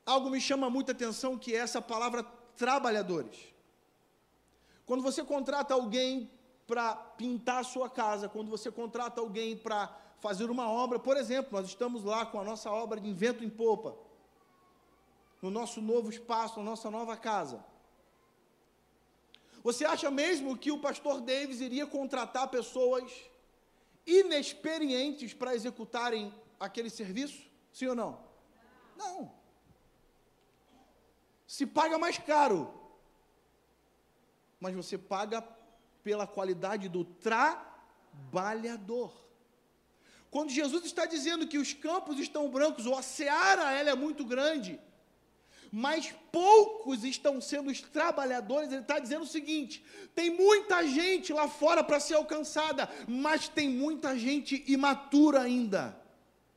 algo 0.05 0.29
me 0.29 0.41
chama 0.41 0.69
muita 0.69 0.91
atenção 0.91 1.38
que 1.38 1.55
é 1.55 1.59
essa 1.59 1.81
palavra 1.81 2.24
trabalhadores. 2.57 3.39
Quando 4.86 5.01
você 5.01 5.24
contrata 5.24 5.74
alguém 5.74 6.29
para 6.67 6.93
pintar 6.93 7.62
a 7.62 7.63
sua 7.63 7.89
casa, 7.89 8.27
quando 8.27 8.50
você 8.50 8.69
contrata 8.69 9.21
alguém 9.21 9.55
para 9.55 9.98
fazer 10.19 10.51
uma 10.51 10.69
obra, 10.69 11.00
por 11.00 11.15
exemplo, 11.15 11.53
nós 11.53 11.69
estamos 11.69 12.03
lá 12.03 12.25
com 12.25 12.38
a 12.38 12.43
nossa 12.43 12.69
obra 12.69 13.00
de 13.00 13.07
invento 13.07 13.45
em 13.45 13.50
popa 13.50 14.08
no 15.41 15.50
nosso 15.50 15.81
novo 15.81 16.10
espaço, 16.10 16.60
na 16.60 16.65
nossa 16.65 16.91
nova 16.91 17.15
casa. 17.15 17.63
Você 19.63 19.86
acha 19.86 20.10
mesmo 20.10 20.58
que 20.58 20.72
o 20.72 20.79
pastor 20.79 21.22
Davis 21.22 21.60
iria 21.60 21.86
contratar 21.86 22.48
pessoas 22.48 23.12
inexperientes 24.05 25.34
para 25.34 25.55
executarem 25.55 26.34
aquele 26.60 26.89
serviço? 26.89 27.48
Sim 27.72 27.88
ou 27.88 27.96
não? 27.96 28.27
Não. 28.98 29.31
se 31.48 31.65
paga 31.65 31.98
mais 31.98 32.17
caro, 32.17 32.74
mas 34.60 34.75
você 34.75 34.98
paga 34.98 35.41
pela 36.03 36.27
qualidade 36.27 36.89
do 36.89 37.05
trabalhador. 37.05 39.13
Quando 40.29 40.51
Jesus 40.51 40.86
está 40.86 41.05
dizendo 41.05 41.48
que 41.48 41.58
os 41.58 41.74
campos 41.74 42.19
estão 42.19 42.51
brancos, 42.51 42.86
ou 42.86 42.96
a 42.96 43.01
seara 43.01 43.72
ela 43.72 43.89
é 43.89 43.96
muito 43.96 44.25
grande, 44.25 44.79
mas 45.71 46.13
poucos 46.31 47.03
estão 47.03 47.39
sendo 47.39 47.69
os 47.69 47.81
trabalhadores, 47.81 48.71
ele 48.71 48.81
está 48.81 48.99
dizendo 48.99 49.23
o 49.23 49.27
seguinte: 49.27 49.83
tem 50.15 50.29
muita 50.29 50.85
gente 50.88 51.31
lá 51.31 51.47
fora 51.47 51.83
para 51.83 51.99
ser 51.99 52.15
alcançada, 52.15 52.89
mas 53.07 53.47
tem 53.47 53.69
muita 53.69 54.17
gente 54.17 54.63
imatura 54.67 55.41
ainda, 55.41 55.99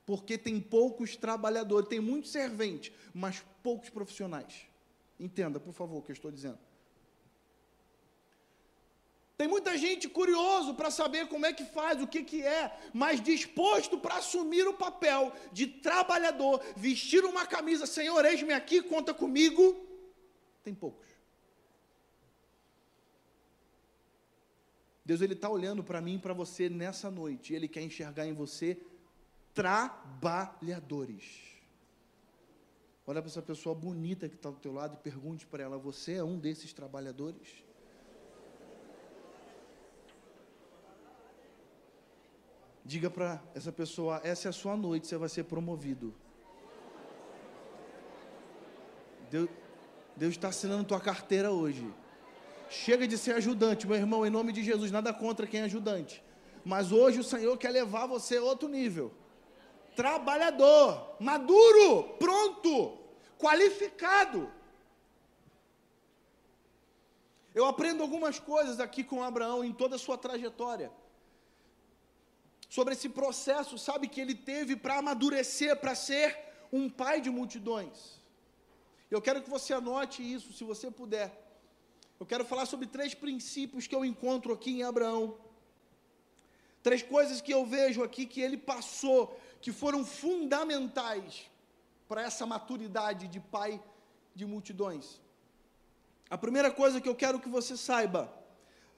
porque 0.06 0.38
tem 0.38 0.60
poucos 0.60 1.16
trabalhadores, 1.16 1.88
tem 1.88 2.00
muitos 2.00 2.30
serventes, 2.30 2.92
mas 3.12 3.44
poucos 3.62 3.90
profissionais. 3.90 4.66
Entenda, 5.18 5.60
por 5.60 5.72
favor, 5.72 5.98
o 5.98 6.02
que 6.02 6.10
eu 6.10 6.14
estou 6.14 6.30
dizendo. 6.30 6.58
Tem 9.42 9.48
muita 9.48 9.76
gente 9.76 10.08
curioso 10.08 10.72
para 10.72 10.88
saber 10.88 11.26
como 11.26 11.44
é 11.44 11.52
que 11.52 11.64
faz, 11.64 12.00
o 12.00 12.06
que, 12.06 12.22
que 12.22 12.42
é, 12.42 12.78
mas 12.94 13.20
disposto 13.20 13.98
para 13.98 14.18
assumir 14.18 14.68
o 14.68 14.74
papel 14.74 15.32
de 15.52 15.66
trabalhador, 15.66 16.62
vestir 16.76 17.24
uma 17.24 17.44
camisa, 17.44 17.84
Senhor, 17.84 18.24
eis-me 18.24 18.52
aqui, 18.52 18.80
conta 18.80 19.12
comigo. 19.12 19.84
Tem 20.62 20.72
poucos. 20.72 21.08
Deus 25.04 25.20
ele 25.20 25.32
está 25.32 25.48
olhando 25.48 25.82
para 25.82 26.00
mim 26.00 26.14
e 26.14 26.20
para 26.20 26.32
você 26.32 26.68
nessa 26.68 27.10
noite. 27.10 27.52
Ele 27.52 27.66
quer 27.66 27.82
enxergar 27.82 28.24
em 28.24 28.32
você 28.32 28.80
trabalhadores. 29.52 31.24
Olha 33.04 33.20
para 33.20 33.28
essa 33.28 33.42
pessoa 33.42 33.74
bonita 33.74 34.28
que 34.28 34.36
está 34.36 34.50
do 34.50 34.60
teu 34.60 34.72
lado 34.72 34.94
e 34.94 34.98
pergunte 35.02 35.48
para 35.48 35.64
ela: 35.64 35.76
Você 35.78 36.12
é 36.12 36.22
um 36.22 36.38
desses 36.38 36.72
trabalhadores? 36.72 37.71
Diga 42.84 43.08
para 43.08 43.40
essa 43.54 43.70
pessoa: 43.70 44.20
essa 44.24 44.48
é 44.48 44.50
a 44.50 44.52
sua 44.52 44.76
noite, 44.76 45.06
você 45.06 45.16
vai 45.16 45.28
ser 45.28 45.44
promovido. 45.44 46.14
Deus, 49.30 49.48
está 50.18 50.48
assinando 50.48 50.84
tua 50.84 51.00
carteira 51.00 51.50
hoje. 51.50 51.88
Chega 52.68 53.06
de 53.06 53.16
ser 53.16 53.34
ajudante, 53.34 53.86
meu 53.86 53.96
irmão, 53.96 54.26
em 54.26 54.30
nome 54.30 54.52
de 54.52 54.62
Jesus, 54.62 54.90
nada 54.90 55.12
contra 55.12 55.46
quem 55.46 55.60
é 55.60 55.64
ajudante. 55.64 56.22
Mas 56.64 56.92
hoje 56.92 57.20
o 57.20 57.24
Senhor 57.24 57.56
quer 57.56 57.70
levar 57.70 58.06
você 58.06 58.36
a 58.36 58.42
outro 58.42 58.68
nível. 58.68 59.12
Trabalhador, 59.94 61.16
maduro, 61.20 62.14
pronto, 62.18 62.98
qualificado. 63.38 64.50
Eu 67.54 67.66
aprendo 67.66 68.02
algumas 68.02 68.38
coisas 68.38 68.80
aqui 68.80 69.04
com 69.04 69.22
Abraão 69.22 69.62
em 69.62 69.72
toda 69.72 69.96
a 69.96 69.98
sua 69.98 70.16
trajetória 70.16 70.90
sobre 72.74 72.94
esse 72.94 73.08
processo, 73.20 73.76
sabe, 73.76 74.08
que 74.08 74.18
ele 74.18 74.34
teve 74.34 74.74
para 74.74 74.96
amadurecer, 74.96 75.72
para 75.76 75.94
ser 75.94 76.26
um 76.72 76.88
pai 76.88 77.20
de 77.20 77.28
multidões. 77.38 78.18
Eu 79.10 79.20
quero 79.20 79.42
que 79.42 79.50
você 79.50 79.74
anote 79.74 80.20
isso, 80.36 80.54
se 80.54 80.64
você 80.64 80.90
puder. 80.90 81.28
Eu 82.18 82.24
quero 82.24 82.46
falar 82.46 82.64
sobre 82.64 82.86
três 82.86 83.12
princípios 83.12 83.86
que 83.86 83.94
eu 83.94 84.06
encontro 84.06 84.54
aqui 84.54 84.70
em 84.70 84.84
Abraão. 84.84 85.36
Três 86.82 87.02
coisas 87.02 87.42
que 87.42 87.52
eu 87.52 87.62
vejo 87.66 88.02
aqui 88.02 88.24
que 88.24 88.40
ele 88.40 88.56
passou, 88.56 89.38
que 89.60 89.70
foram 89.70 90.02
fundamentais 90.02 91.42
para 92.08 92.22
essa 92.22 92.46
maturidade 92.46 93.28
de 93.28 93.38
pai 93.38 93.82
de 94.34 94.46
multidões. 94.46 95.20
A 96.30 96.38
primeira 96.38 96.70
coisa 96.70 97.02
que 97.02 97.08
eu 97.12 97.14
quero 97.14 97.38
que 97.38 97.50
você 97.50 97.76
saiba, 97.76 98.32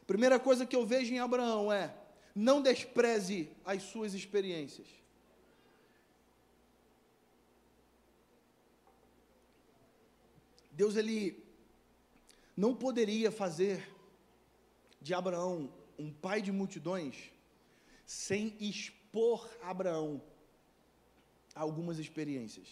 a 0.01 0.05
primeira 0.05 0.39
coisa 0.39 0.65
que 0.65 0.77
eu 0.77 0.87
vejo 0.87 1.13
em 1.13 1.19
Abraão 1.19 1.73
é: 1.73 1.93
não 2.35 2.61
despreze 2.61 3.51
as 3.65 3.83
suas 3.83 4.13
experiências. 4.15 4.89
Deus 10.73 10.97
ele 10.97 11.45
não 12.57 12.75
poderia 12.75 13.31
fazer 13.31 13.89
de 15.01 15.15
Abraão 15.15 15.73
um 15.99 16.13
pai 16.13 16.43
de 16.43 16.51
multidões 16.51 17.31
sem 18.05 18.57
expor 18.59 19.49
Abraão 19.63 20.21
a 21.55 21.61
algumas 21.61 21.99
experiências. 21.99 22.69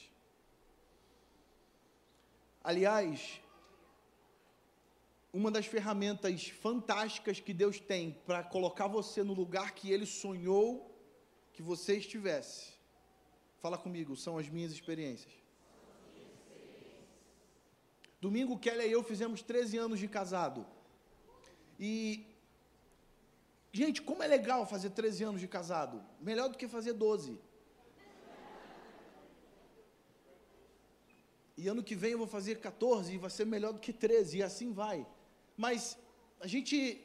Aliás, 2.65 3.41
uma 5.33 5.51
das 5.51 5.67
ferramentas 5.67 6.49
fantásticas 6.49 7.41
que 7.41 7.55
Deus 7.55 7.81
tem 7.81 8.13
para 8.27 8.43
colocar 8.43 8.87
você 8.87 9.23
no 9.23 9.33
lugar 9.33 9.75
que 9.75 9.91
Ele 9.91 10.05
sonhou 10.05 10.95
que 11.53 11.63
você 11.63 11.97
estivesse. 11.97 12.73
Fala 13.59 13.79
comigo, 13.79 14.17
são 14.17 14.37
as 14.37 14.49
minhas 14.49 14.73
experiências. 14.73 15.33
Domingo, 18.21 18.59
Kelly 18.59 18.87
e 18.87 18.93
eu 18.93 19.03
fizemos 19.03 19.43
13 19.43 19.79
anos 19.79 19.99
de 19.99 20.07
casado. 20.07 20.67
E, 21.79 22.27
gente, 23.73 24.03
como 24.03 24.23
é 24.23 24.27
legal 24.27 24.67
fazer 24.67 24.91
13 24.91 25.25
anos 25.25 25.41
de 25.41 25.49
casado. 25.49 26.03
Melhor 26.21 26.49
do 26.49 26.59
que 26.59 26.69
fazer 26.69 26.93
12. 26.93 27.39
E 31.57 31.69
ano 31.69 31.83
que 31.83 31.95
vem 31.95 32.13
eu 32.13 32.19
vou 32.19 32.27
fazer 32.27 32.61
14 32.61 33.15
e 33.15 33.19
vai 33.19 33.31
ser 33.31 33.45
melhor 33.45 33.73
do 33.73 33.81
que 33.81 33.93
13, 33.93 34.39
e 34.39 34.43
assim 34.43 34.73
vai. 34.73 35.07
Mas 35.57 35.99
a 36.41 36.47
gente 36.47 37.05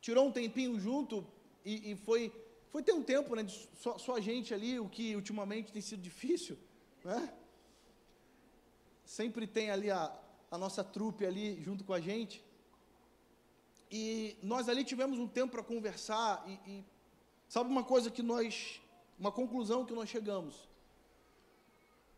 tirou 0.00 0.26
um 0.26 0.32
tempinho 0.32 0.78
junto 0.78 1.26
e, 1.64 1.92
e 1.92 1.96
foi, 1.96 2.32
foi 2.70 2.82
ter 2.82 2.92
um 2.92 3.02
tempo, 3.02 3.34
né, 3.34 3.46
só, 3.74 3.98
só, 3.98 4.16
a 4.16 4.20
gente 4.20 4.54
ali, 4.54 4.78
o 4.78 4.88
que 4.88 5.14
ultimamente 5.16 5.72
tem 5.72 5.82
sido 5.82 6.00
difícil, 6.00 6.58
né? 7.04 7.32
Sempre 9.04 9.46
tem 9.46 9.70
ali 9.70 9.90
a, 9.90 10.14
a 10.50 10.58
nossa 10.58 10.84
trupe 10.84 11.24
ali 11.24 11.60
junto 11.62 11.84
com 11.84 11.92
a 11.92 12.00
gente. 12.00 12.44
E 13.90 14.36
nós 14.42 14.68
ali 14.68 14.84
tivemos 14.84 15.18
um 15.18 15.26
tempo 15.26 15.52
para 15.52 15.62
conversar 15.62 16.44
e, 16.46 16.70
e 16.70 16.84
sabe 17.48 17.70
uma 17.70 17.84
coisa 17.84 18.10
que 18.10 18.22
nós, 18.22 18.80
uma 19.18 19.32
conclusão 19.32 19.84
que 19.84 19.94
nós 19.94 20.08
chegamos, 20.10 20.68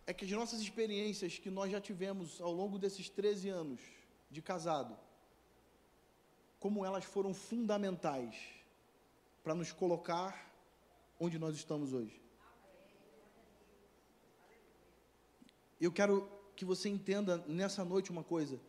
é 0.07 0.12
que 0.12 0.24
as 0.24 0.31
nossas 0.33 0.61
experiências 0.61 1.38
que 1.38 1.50
nós 1.50 1.70
já 1.70 1.81
tivemos 1.81 2.40
ao 2.40 2.53
longo 2.53 2.76
desses 2.79 3.09
13 3.09 3.48
anos 3.48 3.81
de 4.29 4.42
casado, 4.42 4.98
como 6.61 6.85
elas 6.85 7.05
foram 7.05 7.33
fundamentais 7.33 8.37
para 9.42 9.55
nos 9.55 9.73
colocar 9.73 10.31
onde 11.18 11.38
nós 11.38 11.57
estamos 11.57 11.92
hoje. 11.94 12.20
Eu 15.81 15.90
quero 15.90 16.31
que 16.55 16.64
você 16.64 16.90
entenda 16.90 17.38
nessa 17.49 17.83
noite 17.83 18.11
uma 18.11 18.23
coisa. 18.23 18.61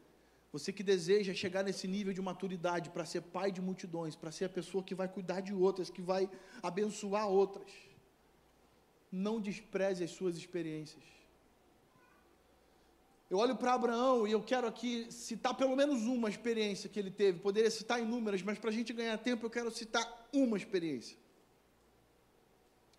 Você 0.54 0.72
que 0.72 0.84
deseja 0.84 1.34
chegar 1.34 1.64
nesse 1.64 1.88
nível 1.88 2.14
de 2.14 2.22
maturidade 2.22 2.90
para 2.90 3.06
ser 3.06 3.22
pai 3.22 3.52
de 3.52 3.62
multidões, 3.62 4.16
para 4.16 4.32
ser 4.32 4.46
a 4.46 4.50
pessoa 4.50 4.84
que 4.84 4.96
vai 4.96 5.10
cuidar 5.10 5.42
de 5.42 5.54
outras, 5.54 5.90
que 5.90 6.02
vai 6.02 6.30
abençoar 6.64 7.28
outras, 7.28 7.72
não 9.12 9.42
despreze 9.42 10.04
as 10.04 10.12
suas 10.12 10.38
experiências. 10.38 11.04
Eu 13.32 13.38
olho 13.38 13.56
para 13.56 13.74
Abraão 13.74 14.28
e 14.28 14.34
eu 14.34 14.44
quero 14.44 14.68
aqui 14.68 15.10
citar 15.10 15.56
pelo 15.56 15.74
menos 15.74 16.02
uma 16.02 16.28
experiência 16.28 16.90
que 16.90 17.00
ele 17.00 17.10
teve. 17.10 17.40
Poderia 17.40 17.72
citar 17.72 17.98
inúmeras, 17.98 18.42
mas 18.42 18.60
para 18.60 18.70
a 18.70 18.74
gente 18.74 18.92
ganhar 18.92 19.18
tempo 19.20 19.46
eu 19.46 19.50
quero 19.50 19.72
citar 19.72 20.28
uma 20.34 20.58
experiência. 20.58 21.18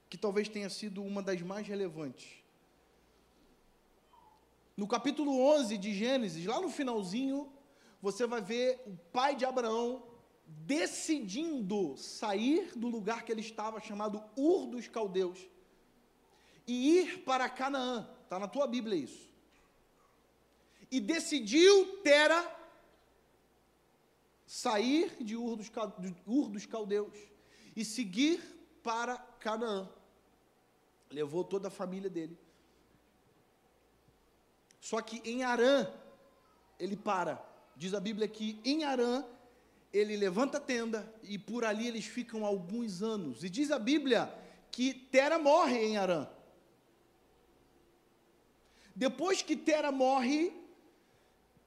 Que 0.08 0.16
talvez 0.16 0.48
tenha 0.48 0.70
sido 0.70 1.02
uma 1.04 1.22
das 1.22 1.42
mais 1.42 1.68
relevantes. 1.68 2.42
No 4.74 4.88
capítulo 4.88 5.38
11 5.38 5.76
de 5.76 5.92
Gênesis, 5.92 6.46
lá 6.46 6.62
no 6.62 6.70
finalzinho, 6.70 7.52
você 8.00 8.26
vai 8.26 8.40
ver 8.40 8.80
o 8.86 8.96
pai 9.12 9.36
de 9.36 9.44
Abraão 9.44 10.02
decidindo 10.46 11.94
sair 11.98 12.72
do 12.74 12.88
lugar 12.88 13.22
que 13.26 13.32
ele 13.32 13.42
estava, 13.42 13.82
chamado 13.82 14.24
Ur 14.34 14.66
dos 14.66 14.88
Caldeus, 14.88 15.46
e 16.66 17.00
ir 17.00 17.18
para 17.18 17.50
Canaã. 17.50 18.08
Está 18.24 18.38
na 18.38 18.48
tua 18.48 18.66
Bíblia 18.66 18.96
isso 18.96 19.31
e 20.92 21.00
decidiu 21.00 21.96
Tera 22.02 22.54
sair 24.46 25.16
de 25.18 25.34
Ur 25.34 25.56
dos, 25.56 25.72
Ur 26.26 26.50
dos 26.50 26.66
Caldeus 26.66 27.16
e 27.74 27.82
seguir 27.82 28.38
para 28.82 29.16
Canaã. 29.16 29.88
Levou 31.10 31.42
toda 31.42 31.68
a 31.68 31.70
família 31.70 32.10
dele. 32.10 32.38
Só 34.78 35.00
que 35.00 35.22
em 35.24 35.42
Arã, 35.42 35.90
ele 36.78 36.96
para. 36.96 37.42
Diz 37.74 37.94
a 37.94 38.00
Bíblia 38.00 38.28
que 38.28 38.60
em 38.62 38.84
Arã, 38.84 39.24
ele 39.90 40.14
levanta 40.14 40.58
a 40.58 40.60
tenda 40.60 41.10
e 41.22 41.38
por 41.38 41.64
ali 41.64 41.88
eles 41.88 42.04
ficam 42.04 42.44
alguns 42.44 43.02
anos. 43.02 43.42
E 43.42 43.48
diz 43.48 43.70
a 43.70 43.78
Bíblia 43.78 44.30
que 44.70 44.92
Tera 44.92 45.38
morre 45.38 45.78
em 45.78 45.96
Arã. 45.96 46.28
Depois 48.94 49.40
que 49.40 49.56
Tera 49.56 49.90
morre, 49.90 50.61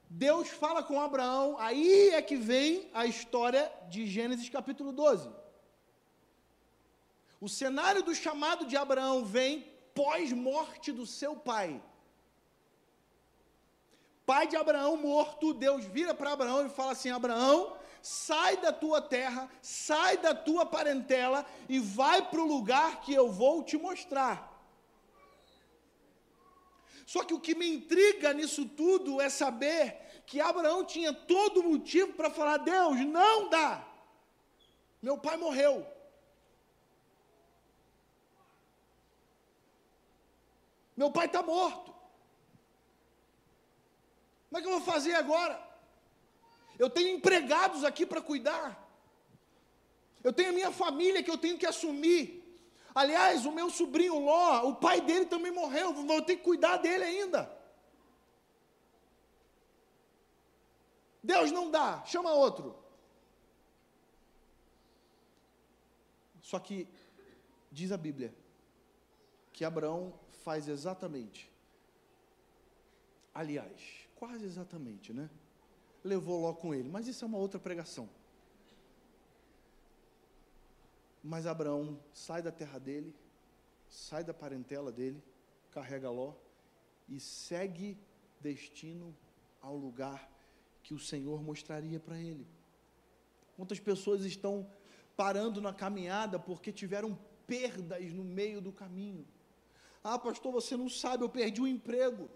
Deus 0.08 0.48
fala 0.48 0.82
com 0.82 1.00
Abraão, 1.00 1.56
aí 1.58 2.10
é 2.10 2.22
que 2.22 2.36
vem 2.36 2.88
a 2.94 3.06
história 3.06 3.70
de 3.88 4.06
Gênesis 4.06 4.48
capítulo 4.48 4.92
12. 4.92 5.28
O 7.40 7.48
cenário 7.48 8.02
do 8.02 8.14
chamado 8.14 8.66
de 8.66 8.76
Abraão 8.76 9.24
vem 9.24 9.62
pós-morte 9.94 10.92
do 10.92 11.04
seu 11.04 11.36
pai. 11.36 11.82
Pai 14.24 14.46
de 14.46 14.56
Abraão 14.56 14.96
morto, 14.96 15.52
Deus 15.52 15.84
vira 15.84 16.14
para 16.14 16.32
Abraão 16.32 16.66
e 16.66 16.70
fala 16.70 16.92
assim: 16.92 17.10
Abraão, 17.10 17.76
sai 18.00 18.56
da 18.56 18.72
tua 18.72 19.00
terra, 19.00 19.48
sai 19.60 20.16
da 20.16 20.34
tua 20.34 20.64
parentela 20.66 21.44
e 21.68 21.78
vai 21.78 22.28
para 22.28 22.40
o 22.40 22.46
lugar 22.46 23.00
que 23.00 23.12
eu 23.12 23.30
vou 23.30 23.62
te 23.62 23.76
mostrar. 23.76 24.55
Só 27.06 27.22
que 27.22 27.32
o 27.32 27.40
que 27.40 27.54
me 27.54 27.68
intriga 27.72 28.34
nisso 28.34 28.66
tudo 28.66 29.20
é 29.20 29.30
saber 29.30 30.22
que 30.26 30.40
Abraão 30.40 30.84
tinha 30.84 31.12
todo 31.12 31.62
motivo 31.62 32.12
para 32.14 32.28
falar: 32.28 32.56
Deus, 32.56 32.98
não 33.06 33.48
dá. 33.48 33.86
Meu 35.00 35.16
pai 35.16 35.36
morreu. 35.36 35.86
Meu 40.96 41.10
pai 41.12 41.26
está 41.26 41.42
morto. 41.42 41.94
Como 44.48 44.58
é 44.58 44.60
que 44.60 44.66
eu 44.66 44.72
vou 44.72 44.80
fazer 44.80 45.14
agora? 45.14 45.62
Eu 46.78 46.90
tenho 46.90 47.16
empregados 47.16 47.84
aqui 47.84 48.04
para 48.04 48.20
cuidar. 48.20 48.82
Eu 50.24 50.32
tenho 50.32 50.48
a 50.48 50.52
minha 50.52 50.72
família 50.72 51.22
que 51.22 51.30
eu 51.30 51.38
tenho 51.38 51.56
que 51.56 51.66
assumir. 51.66 52.35
Aliás, 52.96 53.44
o 53.44 53.52
meu 53.52 53.68
sobrinho 53.68 54.18
Ló, 54.18 54.70
o 54.70 54.76
pai 54.76 55.02
dele 55.02 55.26
também 55.26 55.52
morreu, 55.52 55.92
vou 55.92 56.22
ter 56.22 56.36
que 56.36 56.42
cuidar 56.42 56.78
dele 56.78 57.04
ainda. 57.04 57.54
Deus 61.22 61.52
não 61.52 61.70
dá, 61.70 62.02
chama 62.06 62.32
outro. 62.32 62.74
Só 66.40 66.58
que, 66.58 66.88
diz 67.70 67.92
a 67.92 67.98
Bíblia, 67.98 68.34
que 69.52 69.62
Abraão 69.62 70.14
faz 70.42 70.66
exatamente. 70.66 71.50
Aliás, 73.34 74.08
quase 74.14 74.46
exatamente, 74.46 75.12
né? 75.12 75.28
Levou 76.02 76.40
Ló 76.40 76.54
com 76.54 76.72
ele, 76.72 76.88
mas 76.88 77.06
isso 77.06 77.26
é 77.26 77.28
uma 77.28 77.36
outra 77.36 77.60
pregação. 77.60 78.08
Mas 81.26 81.44
Abraão 81.44 81.98
sai 82.12 82.40
da 82.40 82.52
terra 82.52 82.78
dele, 82.78 83.12
sai 83.88 84.22
da 84.22 84.32
parentela 84.32 84.92
dele, 84.92 85.20
carrega 85.72 86.08
Ló 86.08 86.34
e 87.08 87.18
segue 87.18 87.98
destino 88.40 89.12
ao 89.60 89.76
lugar 89.76 90.30
que 90.84 90.94
o 90.94 91.00
Senhor 91.00 91.42
mostraria 91.42 91.98
para 91.98 92.16
ele. 92.16 92.46
Quantas 93.56 93.80
pessoas 93.80 94.24
estão 94.24 94.70
parando 95.16 95.60
na 95.60 95.72
caminhada 95.72 96.38
porque 96.38 96.70
tiveram 96.70 97.18
perdas 97.44 98.12
no 98.12 98.22
meio 98.22 98.60
do 98.60 98.70
caminho? 98.70 99.26
Ah, 100.04 100.20
pastor, 100.20 100.52
você 100.52 100.76
não 100.76 100.88
sabe, 100.88 101.24
eu 101.24 101.28
perdi 101.28 101.60
um 101.60 101.66
emprego. 101.66 102.30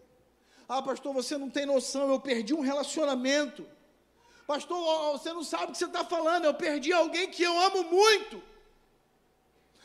Ah, 0.68 0.82
pastor, 0.82 1.14
você 1.14 1.38
não 1.38 1.48
tem 1.48 1.64
noção, 1.64 2.10
eu 2.10 2.18
perdi 2.18 2.52
um 2.52 2.60
relacionamento. 2.60 3.64
Pastor, 4.48 5.12
você 5.12 5.32
não 5.32 5.44
sabe 5.44 5.66
o 5.66 5.70
que 5.70 5.78
você 5.78 5.84
está 5.84 6.04
falando, 6.04 6.46
eu 6.46 6.54
perdi 6.54 6.92
alguém 6.92 7.30
que 7.30 7.44
eu 7.44 7.56
amo 7.56 7.84
muito. 7.84 8.49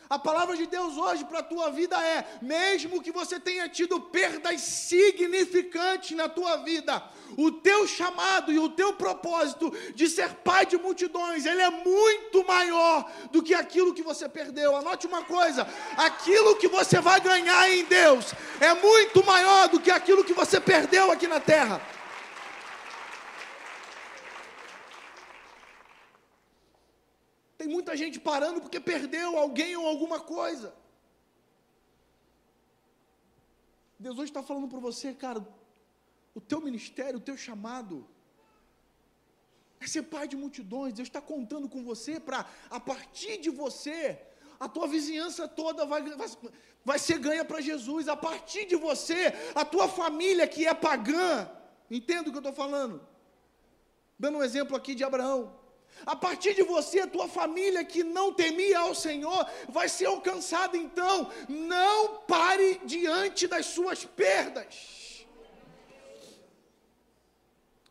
A 0.08 0.20
palavra 0.20 0.56
de 0.56 0.68
Deus 0.68 0.98
hoje 0.98 1.26
para 1.26 1.40
a 1.40 1.44
tua 1.44 1.72
vida 1.72 1.98
é: 2.00 2.26
mesmo 2.42 3.02
que 3.02 3.12
você 3.12 3.40
tenha 3.40 3.68
tido 3.68 4.00
perdas 4.00 4.62
significantes 4.62 6.16
na 6.16 6.30
tua 6.30 6.58
vida, 6.58 7.02
o 7.36 7.52
teu 7.52 7.88
chamado 7.88 8.52
e 8.52 8.60
o 8.60 8.70
teu 8.70 8.94
propósito 8.94 9.74
de 9.96 10.08
ser 10.08 10.30
pai 10.36 10.66
de 10.68 10.78
multidões, 10.78 11.46
ele 11.46 11.62
é 11.62 11.70
muito 11.72 12.46
maior 12.46 13.12
do 13.32 13.42
que 13.42 13.56
aquilo 13.56 13.94
que 13.94 14.04
você 14.04 14.30
perdeu. 14.30 14.76
Anote 14.76 15.08
uma 15.08 15.24
coisa: 15.24 15.68
aquilo 15.98 16.56
que 16.56 16.68
você 16.68 17.00
vai 17.00 17.20
ganhar 17.20 17.68
em 17.72 17.84
Deus 17.86 18.34
é 18.60 18.76
muito 18.76 19.26
maior 19.26 19.70
do 19.70 19.80
que 19.80 19.90
aquilo 19.90 20.24
que 20.24 20.34
você 20.34 20.60
perdeu 20.60 21.12
aqui 21.12 21.28
na 21.28 21.40
terra. 21.40 21.82
Muita 27.86 27.96
gente 27.96 28.20
parando 28.20 28.60
porque 28.60 28.80
perdeu 28.80 29.38
alguém 29.38 29.76
ou 29.78 29.86
alguma 29.88 30.20
coisa. 30.20 30.74
Deus 34.00 34.18
hoje 34.18 34.32
está 34.32 34.42
falando 34.42 34.68
para 34.68 34.80
você, 34.80 35.14
cara, 35.14 35.40
o 36.34 36.42
teu 36.42 36.60
ministério, 36.60 37.20
o 37.20 37.26
teu 37.28 37.38
chamado, 37.38 38.08
é 39.80 39.86
ser 39.86 40.02
pai 40.04 40.28
de 40.28 40.36
multidões. 40.36 40.96
Deus 40.96 41.08
está 41.08 41.22
contando 41.22 41.70
com 41.70 41.84
você 41.84 42.20
para, 42.20 42.40
a 42.72 42.80
partir 42.80 43.38
de 43.38 43.52
você, 43.52 44.20
a 44.60 44.68
tua 44.68 44.88
vizinhança 44.88 45.48
toda 45.48 45.86
vai, 45.86 46.02
vai, 46.02 46.30
vai 46.84 46.98
ser 46.98 47.20
ganha 47.20 47.46
para 47.46 47.62
Jesus. 47.62 48.08
A 48.08 48.18
partir 48.18 48.66
de 48.66 48.76
você, 48.76 49.32
a 49.54 49.64
tua 49.64 49.88
família 49.88 50.48
que 50.48 50.66
é 50.66 50.74
pagã, 50.74 51.48
entenda 51.90 52.30
o 52.30 52.32
que 52.32 52.40
eu 52.42 52.48
estou 52.48 52.54
falando? 52.64 53.00
Dando 54.18 54.40
um 54.40 54.44
exemplo 54.44 54.76
aqui 54.76 54.96
de 54.96 55.04
Abraão. 55.04 55.65
A 56.04 56.16
partir 56.16 56.54
de 56.54 56.64
você, 56.64 57.00
a 57.00 57.08
tua 57.08 57.28
família 57.28 57.84
que 57.84 58.04
não 58.04 58.34
temia 58.34 58.80
ao 58.80 58.96
Senhor 58.96 59.48
vai 59.70 59.88
ser 59.88 60.06
alcançada. 60.06 60.76
Então, 60.76 61.32
não 61.48 62.22
pare 62.22 62.82
diante 62.86 63.48
das 63.48 63.68
suas 63.68 64.04
perdas. 64.04 65.26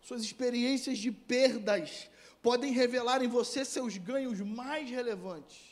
Suas 0.03 0.23
experiências 0.23 0.99
de 0.99 1.11
perdas 1.11 2.11
podem 2.43 2.73
revelar 2.73 3.23
em 3.23 3.29
você 3.29 3.65
seus 3.65 3.97
ganhos 3.97 4.41
mais 4.41 4.91
relevantes. 4.91 5.63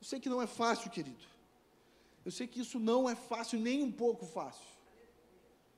Eu 0.00 0.06
sei 0.06 0.20
que 0.20 0.28
não 0.28 0.42
é 0.42 0.46
fácil, 0.46 0.90
querido. 0.90 1.24
Eu 2.24 2.30
sei 2.30 2.46
que 2.46 2.60
isso 2.60 2.78
não 2.78 3.08
é 3.08 3.14
fácil, 3.14 3.58
nem 3.58 3.82
um 3.82 3.90
pouco 3.90 4.26
fácil. 4.26 4.68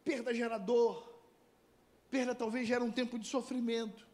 Perda 0.05 0.35
gera 0.35 0.59
dor. 0.59 1.11
Perda 2.11 2.35
talvez 2.35 2.67
gera 2.67 2.83
um 2.83 2.91
tempo 2.91 3.19
de 3.19 3.27
sofrimento 3.27 4.12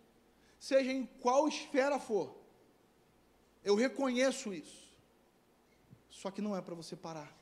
seja 0.59 0.93
em 0.93 1.07
qual 1.07 1.49
esfera 1.49 1.99
for. 1.99 2.37
Eu 3.65 3.75
reconheço 3.75 4.53
isso. 4.53 4.89
Só 6.11 6.31
que 6.31 6.41
não 6.41 6.57
é 6.57 6.61
para 6.61 6.75
você 6.75 6.97
parar. 6.97 7.37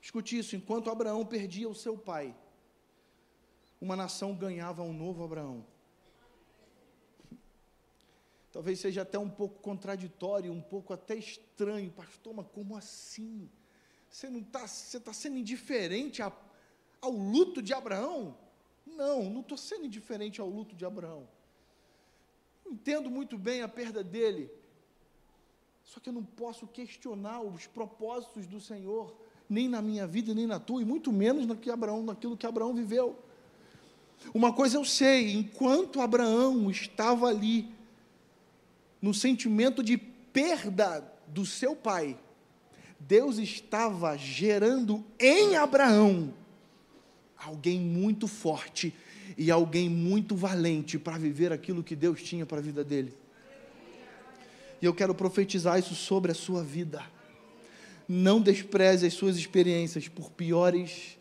Escute 0.00 0.38
isso: 0.38 0.56
enquanto 0.56 0.90
Abraão 0.90 1.24
perdia 1.24 1.68
o 1.68 1.74
seu 1.74 1.96
pai, 1.96 2.34
uma 3.80 3.96
nação 3.96 4.34
ganhava 4.34 4.82
um 4.82 4.92
novo 4.92 5.24
Abraão. 5.24 5.64
Talvez 8.52 8.80
seja 8.80 9.02
até 9.02 9.18
um 9.18 9.30
pouco 9.30 9.60
contraditório, 9.60 10.52
um 10.52 10.60
pouco 10.60 10.92
até 10.92 11.14
estranho, 11.16 11.90
pastor, 11.90 12.34
mas 12.34 12.46
como 12.48 12.76
assim? 12.76 13.50
Você 14.10 14.28
não 14.28 14.40
está, 14.40 14.68
você 14.68 14.98
está 14.98 15.12
sendo 15.12 15.38
indiferente 15.38 16.20
a, 16.20 16.30
ao 17.00 17.10
luto 17.10 17.62
de 17.62 17.72
Abraão? 17.72 18.36
Não, 18.96 19.24
não 19.24 19.40
estou 19.40 19.56
sendo 19.58 19.86
indiferente 19.86 20.40
ao 20.40 20.48
luto 20.48 20.74
de 20.74 20.84
Abraão. 20.84 21.28
Entendo 22.66 23.10
muito 23.10 23.36
bem 23.36 23.62
a 23.62 23.68
perda 23.68 24.02
dele. 24.02 24.50
Só 25.84 26.00
que 26.00 26.08
eu 26.08 26.12
não 26.12 26.24
posso 26.24 26.66
questionar 26.66 27.42
os 27.42 27.66
propósitos 27.66 28.46
do 28.46 28.60
Senhor, 28.60 29.14
nem 29.48 29.68
na 29.68 29.82
minha 29.82 30.06
vida, 30.06 30.32
nem 30.32 30.46
na 30.46 30.58
tua, 30.58 30.80
e 30.80 30.84
muito 30.84 31.12
menos 31.12 31.46
no 31.46 31.56
que 31.56 31.70
Abraão, 31.70 32.02
naquilo 32.02 32.36
que 32.36 32.46
Abraão 32.46 32.74
viveu. 32.74 33.18
Uma 34.32 34.52
coisa 34.52 34.76
eu 34.76 34.84
sei, 34.84 35.32
enquanto 35.32 36.00
Abraão 36.00 36.70
estava 36.70 37.26
ali, 37.26 37.68
no 39.00 39.12
sentimento 39.12 39.82
de 39.82 39.98
perda 39.98 41.00
do 41.26 41.44
seu 41.44 41.74
pai, 41.74 42.18
Deus 43.00 43.38
estava 43.38 44.16
gerando 44.16 45.04
em 45.18 45.56
Abraão 45.56 46.32
alguém 47.44 47.80
muito 47.80 48.28
forte 48.28 48.94
e 49.36 49.50
alguém 49.50 49.88
muito 49.88 50.36
valente 50.36 50.98
para 50.98 51.18
viver 51.18 51.52
aquilo 51.52 51.82
que 51.82 51.96
Deus 51.96 52.22
tinha 52.22 52.46
para 52.46 52.58
a 52.58 52.62
vida 52.62 52.84
dele. 52.84 53.14
E 54.80 54.84
eu 54.84 54.94
quero 54.94 55.14
profetizar 55.14 55.78
isso 55.78 55.94
sobre 55.94 56.32
a 56.32 56.34
sua 56.34 56.62
vida. 56.62 57.04
Não 58.08 58.40
despreze 58.40 59.06
as 59.06 59.14
suas 59.14 59.36
experiências, 59.36 60.08
por 60.08 60.30
piores 60.30 61.18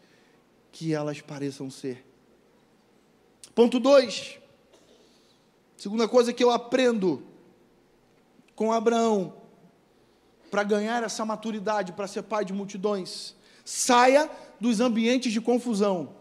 que 0.71 0.93
elas 0.93 1.21
pareçam 1.21 1.69
ser. 1.69 2.03
Ponto 3.53 3.79
2. 3.79 4.39
Segunda 5.77 6.07
coisa 6.07 6.33
que 6.33 6.43
eu 6.43 6.51
aprendo 6.51 7.23
com 8.55 8.71
Abraão 8.71 9.35
para 10.49 10.63
ganhar 10.63 11.03
essa 11.03 11.23
maturidade, 11.25 11.93
para 11.93 12.07
ser 12.07 12.23
pai 12.23 12.43
de 12.43 12.53
multidões. 12.53 13.35
Saia 13.63 14.29
dos 14.61 14.79
ambientes 14.79 15.33
de 15.33 15.41
confusão. 15.41 16.15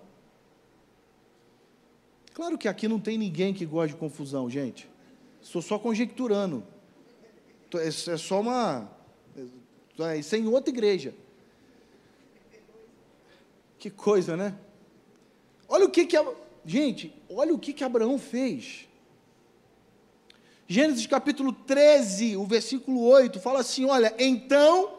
Claro 2.33 2.57
que 2.57 2.67
aqui 2.67 2.89
não 2.89 2.99
tem 2.99 3.19
ninguém 3.19 3.53
que 3.53 3.67
gosta 3.67 3.89
de 3.89 3.97
confusão, 3.97 4.49
gente. 4.49 4.89
Estou 5.43 5.61
só 5.61 5.79
conjecturando. 5.79 6.65
É, 7.75 7.89
é 7.89 8.17
só 8.17 8.41
uma. 8.41 8.91
É, 9.99 10.17
isso 10.17 10.35
é 10.35 10.39
em 10.39 10.47
outra 10.47 10.71
igreja. 10.71 11.15
Que 13.79 13.91
coisa, 13.91 14.39
né? 14.39 14.57
Olha 15.69 15.85
o 15.85 15.91
que 15.91 16.07
que. 16.07 16.17
Gente, 16.65 17.13
olha 17.29 17.53
o 17.53 17.59
que 17.59 17.75
que 17.75 17.85
Abraão 17.85 18.19
fez. 18.19 18.89
Gênesis 20.67 21.07
capítulo 21.07 21.53
13, 21.53 22.37
o 22.37 22.47
versículo 22.47 23.03
8, 23.03 23.39
fala 23.39 23.61
assim: 23.61 23.85
Olha, 23.85 24.15
então 24.19 24.95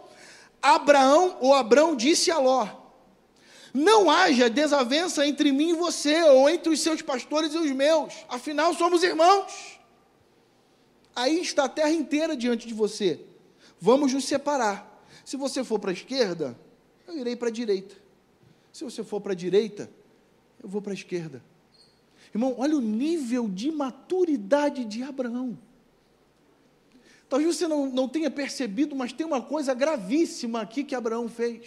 Abraão, 0.62 1.38
ou 1.42 1.56
Abraão 1.56 1.96
disse 1.96 2.30
a 2.30 2.38
Ló: 2.38 2.81
Não 3.74 4.10
haja 4.10 4.50
desavença 4.50 5.26
entre 5.26 5.52
mim 5.52 5.70
e 5.70 5.74
você, 5.74 6.22
ou 6.24 6.50
entre 6.50 6.72
os 6.72 6.80
seus 6.82 7.02
pastores 7.02 7.54
e 7.54 7.58
os 7.58 7.72
meus, 7.72 8.14
afinal 8.28 8.74
somos 8.74 9.02
irmãos. 9.04 9.80
Aí 11.16 11.40
está 11.40 11.66
a 11.66 11.70
terra 11.70 11.92
inteira 11.92 12.36
diante 12.36 12.68
de 12.68 12.74
você. 12.74 13.20
Vamos 13.80 14.14
nos 14.14 14.26
separar. 14.26 15.06
Se 15.24 15.38
você 15.38 15.64
for 15.64 15.80
para 15.80 15.92
a 15.92 15.94
esquerda, 15.94 16.58
eu 17.08 17.18
irei 17.18 17.36
para 17.36 17.48
a 17.48 17.52
direita. 17.52 17.96
Se 18.72 18.84
você 18.84 19.04
for 19.04 19.22
para 19.22 19.34
a 19.34 19.36
direita, 19.36 19.90
eu 20.62 20.70
vou 20.70 20.82
para 20.82 20.92
a 20.92 20.96
esquerda. 20.96 21.44
Irmão, 22.34 22.56
olha 22.58 22.78
o 22.78 22.82
nível 22.82 23.48
de 23.50 23.72
maturidade 23.72 24.86
de 24.86 25.04
Abraão. 25.04 25.58
Talvez 27.28 27.56
você 27.56 27.68
não, 27.68 27.88
não 27.88 28.08
tenha 28.08 28.30
percebido, 28.30 28.96
mas 28.96 29.14
tem 29.14 29.26
uma 29.26 29.42
coisa 29.42 29.74
gravíssima 29.74 30.62
aqui 30.62 30.84
que 30.84 30.96
Abraão 30.96 31.30
fez. 31.30 31.62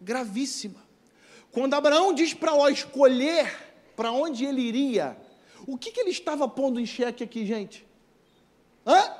Gravíssima. 0.00 0.84
Quando 1.52 1.74
Abraão 1.74 2.12
diz 2.12 2.34
para 2.34 2.52
Ló 2.52 2.68
escolher 2.68 3.50
para 3.96 4.12
onde 4.12 4.44
ele 4.44 4.60
iria, 4.60 5.16
o 5.66 5.78
que, 5.78 5.90
que 5.90 6.00
ele 6.00 6.10
estava 6.10 6.46
pondo 6.46 6.78
em 6.78 6.86
xeque 6.86 7.24
aqui, 7.24 7.46
gente? 7.46 7.86
Hã? 8.86 9.12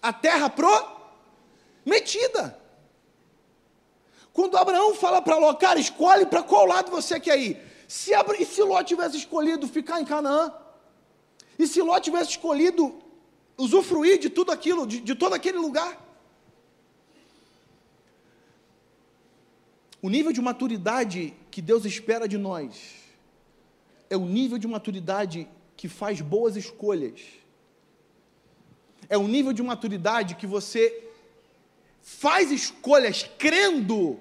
A 0.00 0.12
terra 0.12 0.48
prometida. 1.84 2.58
Quando 4.32 4.56
Abraão 4.56 4.94
fala 4.94 5.20
para 5.20 5.38
Ló, 5.38 5.52
cara, 5.54 5.80
escolhe 5.80 6.26
para 6.26 6.42
qual 6.42 6.66
lado 6.66 6.90
você 6.90 7.18
quer 7.18 7.38
ir. 7.38 7.60
Se, 7.88 8.12
e 8.38 8.44
se 8.44 8.62
Ló 8.62 8.82
tivesse 8.82 9.16
escolhido 9.16 9.66
ficar 9.66 10.00
em 10.00 10.04
Canaã? 10.04 10.52
E 11.58 11.66
se 11.66 11.80
Ló 11.82 11.98
tivesse 11.98 12.30
escolhido 12.30 13.02
usufruir 13.56 14.18
de 14.18 14.28
tudo 14.28 14.52
aquilo, 14.52 14.86
de, 14.86 15.00
de 15.00 15.14
todo 15.14 15.32
aquele 15.32 15.58
lugar? 15.58 16.05
O 20.02 20.08
nível 20.08 20.32
de 20.32 20.40
maturidade 20.40 21.34
que 21.50 21.62
Deus 21.62 21.84
espera 21.84 22.28
de 22.28 22.38
nós 22.38 22.94
é 24.08 24.16
o 24.16 24.24
nível 24.24 24.58
de 24.58 24.68
maturidade 24.68 25.48
que 25.76 25.88
faz 25.88 26.20
boas 26.20 26.56
escolhas. 26.56 27.20
É 29.08 29.16
o 29.16 29.26
nível 29.26 29.52
de 29.52 29.62
maturidade 29.62 30.34
que 30.34 30.46
você 30.46 31.04
faz 32.02 32.50
escolhas 32.50 33.28
crendo 33.38 34.18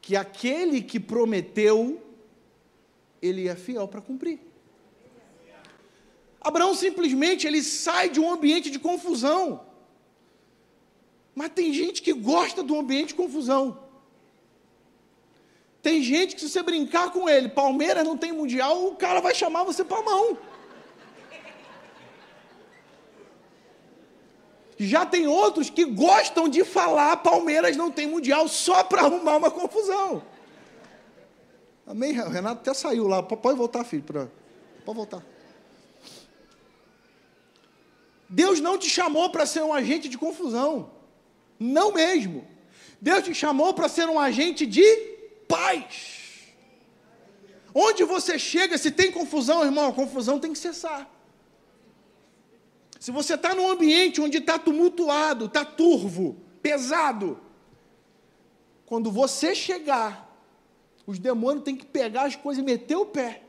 que 0.00 0.16
aquele 0.16 0.82
que 0.82 0.98
prometeu, 0.98 2.02
ele 3.20 3.48
é 3.48 3.54
fiel 3.54 3.86
para 3.86 4.00
cumprir. 4.00 4.40
Abraão 6.40 6.74
simplesmente 6.74 7.46
ele 7.46 7.62
sai 7.62 8.08
de 8.08 8.18
um 8.18 8.30
ambiente 8.30 8.70
de 8.70 8.78
confusão. 8.78 9.66
Mas 11.34 11.50
tem 11.50 11.72
gente 11.72 12.00
que 12.02 12.12
gosta 12.12 12.62
do 12.62 12.78
ambiente 12.78 13.08
de 13.08 13.14
confusão. 13.14 13.89
Tem 15.82 16.02
gente 16.02 16.34
que 16.34 16.40
se 16.42 16.48
você 16.50 16.62
brincar 16.62 17.10
com 17.10 17.28
ele, 17.28 17.48
Palmeiras 17.48 18.04
não 18.04 18.16
tem 18.16 18.32
mundial, 18.32 18.86
o 18.86 18.96
cara 18.96 19.20
vai 19.20 19.34
chamar 19.34 19.64
você 19.64 19.82
para 19.82 20.02
mão. 20.02 20.36
Já 24.78 25.04
tem 25.04 25.26
outros 25.26 25.68
que 25.68 25.84
gostam 25.84 26.48
de 26.48 26.64
falar 26.64 27.18
Palmeiras 27.18 27.76
não 27.76 27.90
tem 27.90 28.06
mundial 28.06 28.48
só 28.48 28.82
para 28.82 29.02
arrumar 29.02 29.36
uma 29.36 29.50
confusão. 29.50 30.22
Amém? 31.86 32.18
O 32.18 32.30
Renato 32.30 32.60
até 32.60 32.72
saiu 32.72 33.06
lá. 33.06 33.22
Pode 33.22 33.58
voltar, 33.58 33.84
filho. 33.84 34.02
Pra... 34.02 34.28
Pode 34.84 34.96
voltar. 34.96 35.22
Deus 38.26 38.60
não 38.60 38.78
te 38.78 38.88
chamou 38.88 39.28
para 39.28 39.44
ser 39.44 39.62
um 39.62 39.74
agente 39.74 40.08
de 40.08 40.16
confusão. 40.16 40.90
Não 41.58 41.92
mesmo. 41.92 42.46
Deus 43.00 43.24
te 43.24 43.34
chamou 43.34 43.74
para 43.74 43.88
ser 43.88 44.08
um 44.08 44.18
agente 44.18 44.64
de 44.64 45.19
paz. 45.54 46.18
Onde 47.74 48.02
você 48.04 48.38
chega, 48.38 48.78
se 48.78 48.90
tem 48.90 49.10
confusão, 49.10 49.64
irmão, 49.64 49.88
a 49.88 49.92
confusão 49.92 50.38
tem 50.38 50.52
que 50.52 50.58
cessar. 50.58 51.02
Se 52.98 53.10
você 53.10 53.34
está 53.34 53.54
num 53.54 53.68
ambiente 53.70 54.20
onde 54.20 54.38
está 54.38 54.58
tumultuado, 54.58 55.46
está 55.46 55.64
turvo, 55.64 56.36
pesado, 56.60 57.40
quando 58.86 59.10
você 59.10 59.54
chegar, 59.54 60.12
os 61.06 61.18
demônios 61.18 61.64
têm 61.64 61.76
que 61.76 61.86
pegar 61.86 62.24
as 62.24 62.36
coisas 62.36 62.62
e 62.62 62.64
meter 62.64 62.96
o 62.96 63.06
pé. 63.06 63.42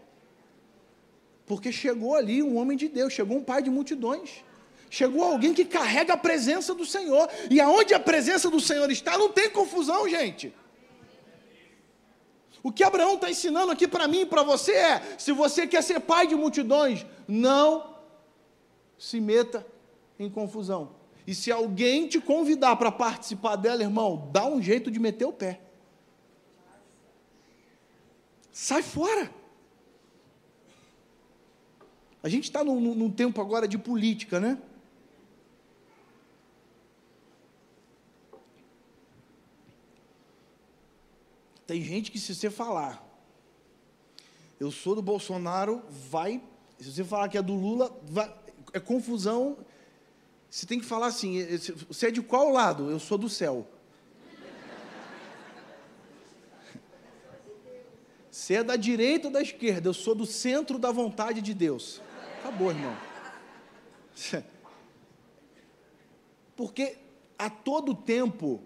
Porque 1.45 1.71
chegou 1.71 2.15
ali 2.15 2.41
um 2.41 2.57
homem 2.57 2.77
de 2.77 2.87
Deus, 2.87 3.11
chegou 3.11 3.37
um 3.37 3.43
pai 3.43 3.61
de 3.61 3.69
multidões. 3.69 4.43
Chegou 4.89 5.23
alguém 5.23 5.53
que 5.53 5.65
carrega 5.65 6.13
a 6.13 6.17
presença 6.17 6.73
do 6.73 6.85
Senhor. 6.85 7.29
E 7.49 7.59
aonde 7.59 7.93
a 7.93 7.99
presença 7.99 8.49
do 8.49 8.59
Senhor 8.59 8.89
está, 8.91 9.17
não 9.17 9.29
tem 9.29 9.49
confusão, 9.49 10.07
gente. 10.07 10.53
O 12.63 12.71
que 12.71 12.83
Abraão 12.83 13.15
está 13.15 13.29
ensinando 13.29 13.71
aqui 13.71 13.87
para 13.87 14.07
mim 14.07 14.21
e 14.21 14.25
para 14.25 14.43
você 14.43 14.71
é: 14.73 15.15
se 15.17 15.31
você 15.31 15.65
quer 15.65 15.81
ser 15.81 15.99
pai 15.99 16.27
de 16.27 16.35
multidões, 16.35 17.05
não 17.27 17.95
se 18.97 19.19
meta 19.19 19.65
em 20.19 20.29
confusão. 20.29 20.95
E 21.25 21.33
se 21.33 21.51
alguém 21.51 22.07
te 22.07 22.19
convidar 22.19 22.75
para 22.75 22.91
participar 22.91 23.55
dela, 23.55 23.81
irmão, 23.81 24.29
dá 24.31 24.45
um 24.45 24.61
jeito 24.61 24.91
de 24.91 24.99
meter 24.99 25.25
o 25.25 25.33
pé. 25.33 25.61
Sai 28.51 28.83
fora. 28.83 29.31
A 32.23 32.29
gente 32.29 32.43
está 32.43 32.63
num, 32.63 32.79
num, 32.79 33.09
tempo 33.09 33.41
agora 33.41 33.67
de 33.67 33.77
política, 33.77 34.39
né? 34.39 34.59
Tem 41.71 41.81
gente 41.81 42.11
que, 42.11 42.19
se 42.19 42.35
você 42.35 42.49
falar, 42.49 43.01
eu 44.59 44.69
sou 44.69 44.93
do 44.93 45.01
Bolsonaro, 45.01 45.81
vai. 45.89 46.43
Se 46.77 46.91
você 46.91 47.01
falar 47.01 47.29
que 47.29 47.37
é 47.37 47.41
do 47.41 47.53
Lula, 47.53 47.97
vai, 48.03 48.29
é 48.73 48.79
confusão. 48.81 49.57
Você 50.49 50.65
tem 50.65 50.81
que 50.81 50.85
falar 50.85 51.05
assim: 51.05 51.37
você 51.87 52.07
é 52.07 52.11
de 52.11 52.21
qual 52.21 52.49
lado? 52.49 52.91
Eu 52.91 52.99
sou 52.99 53.17
do 53.17 53.29
céu. 53.29 53.65
Você 58.29 58.55
é 58.55 58.63
da 58.65 58.75
direita 58.75 59.27
ou 59.27 59.33
da 59.33 59.41
esquerda? 59.41 59.87
Eu 59.87 59.93
sou 59.93 60.13
do 60.13 60.25
centro 60.25 60.77
da 60.77 60.91
vontade 60.91 61.41
de 61.41 61.53
Deus. 61.53 62.01
Acabou, 62.39 62.71
irmão. 62.71 62.97
Porque 66.53 66.97
a 67.39 67.49
todo 67.49 67.95
tempo, 67.95 68.61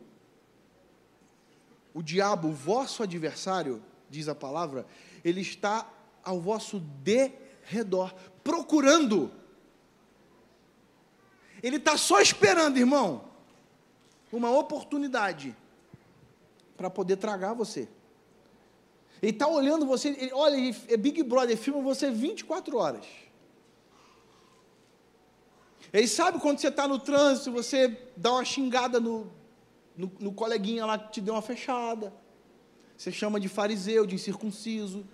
o 1.95 2.03
diabo, 2.03 2.49
o 2.49 2.53
vosso 2.53 3.01
adversário, 3.01 3.81
diz 4.07 4.27
a 4.27 4.35
palavra, 4.35 4.85
ele 5.23 5.41
está 5.41 5.89
ao 6.23 6.39
vosso 6.39 6.79
derredor, 6.79 8.13
procurando 8.43 9.31
ele 11.65 11.77
está 11.77 11.97
só 11.97 12.21
esperando, 12.21 12.77
irmão, 12.77 13.23
uma 14.31 14.51
oportunidade 14.51 15.55
para 16.77 16.91
poder 16.91 17.15
tragar 17.15 17.53
você. 17.53 17.89
Ele 19.19 19.31
está 19.31 19.47
olhando 19.47 19.83
você, 19.83 20.09
ele, 20.09 20.31
olha, 20.31 20.55
ele, 20.55 20.77
é 20.87 20.95
Big 20.95 21.23
Brother, 21.23 21.57
filma 21.57 21.81
você 21.81 22.11
24 22.11 22.77
horas. 22.77 23.07
Ele 25.91 26.07
sabe 26.07 26.39
quando 26.39 26.59
você 26.59 26.67
está 26.67 26.87
no 26.87 26.99
trânsito, 26.99 27.51
você 27.51 27.97
dá 28.15 28.33
uma 28.33 28.45
xingada 28.45 28.99
no, 28.99 29.31
no, 29.97 30.11
no, 30.19 30.33
coleguinha 30.33 30.85
lá 30.85 30.97
que 30.97 31.13
te 31.13 31.21
deu 31.21 31.33
uma 31.33 31.41
fechada. 31.41 32.13
Você 32.97 33.11
chama 33.11 33.39
de 33.39 33.47
fariseu, 33.47 34.05
de 34.05 34.15
incircunciso. 34.15 35.05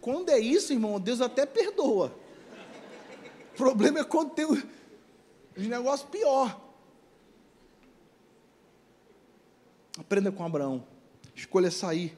Quando 0.00 0.30
é 0.30 0.38
isso, 0.38 0.72
irmão, 0.72 0.98
Deus 0.98 1.20
até 1.20 1.44
perdoa 1.46 2.14
problema 3.60 3.98
é 4.00 4.04
quando 4.04 4.30
tem 4.30 4.46
os 4.46 4.64
negócios 5.66 6.08
pior. 6.08 6.58
Aprenda 9.98 10.32
com 10.32 10.42
Abraão. 10.42 10.82
Escolha 11.34 11.70
sair 11.70 12.16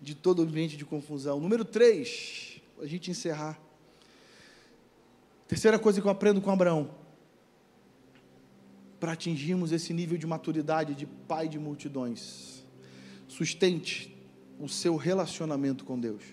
de 0.00 0.16
todo 0.16 0.42
ambiente 0.42 0.76
de 0.76 0.84
confusão. 0.84 1.38
Número 1.38 1.64
3, 1.64 2.60
a 2.80 2.86
gente 2.86 3.08
encerrar. 3.08 3.56
Terceira 5.46 5.78
coisa 5.78 6.00
que 6.00 6.06
eu 6.06 6.10
aprendo 6.10 6.40
com 6.40 6.50
Abraão. 6.50 6.90
Para 9.06 9.12
atingirmos 9.12 9.70
esse 9.70 9.94
nível 9.94 10.18
de 10.18 10.26
maturidade 10.26 10.92
de 10.92 11.06
pai 11.06 11.48
de 11.48 11.60
multidões. 11.60 12.66
Sustente 13.28 14.12
o 14.58 14.68
seu 14.68 14.96
relacionamento 14.96 15.84
com 15.84 15.96
Deus. 15.96 16.24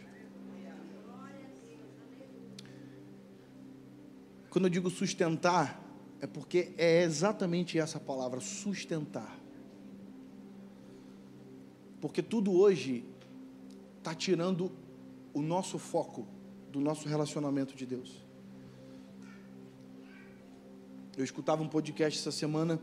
Quando 4.49 4.65
eu 4.65 4.71
digo 4.71 4.89
sustentar, 4.89 5.87
é 6.19 6.25
porque 6.25 6.73
é 6.75 7.03
exatamente 7.03 7.77
essa 7.77 7.99
palavra, 7.99 8.39
sustentar. 8.39 9.39
Porque 12.01 12.23
tudo 12.23 12.51
hoje 12.53 13.05
está 13.99 14.15
tirando 14.15 14.71
o 15.31 15.43
nosso 15.43 15.77
foco 15.77 16.27
do 16.71 16.79
nosso 16.79 17.07
relacionamento 17.07 17.75
de 17.75 17.85
Deus. 17.85 18.22
Eu 21.15 21.23
escutava 21.23 21.61
um 21.61 21.67
podcast 21.67 22.19
essa 22.19 22.31
semana 22.31 22.79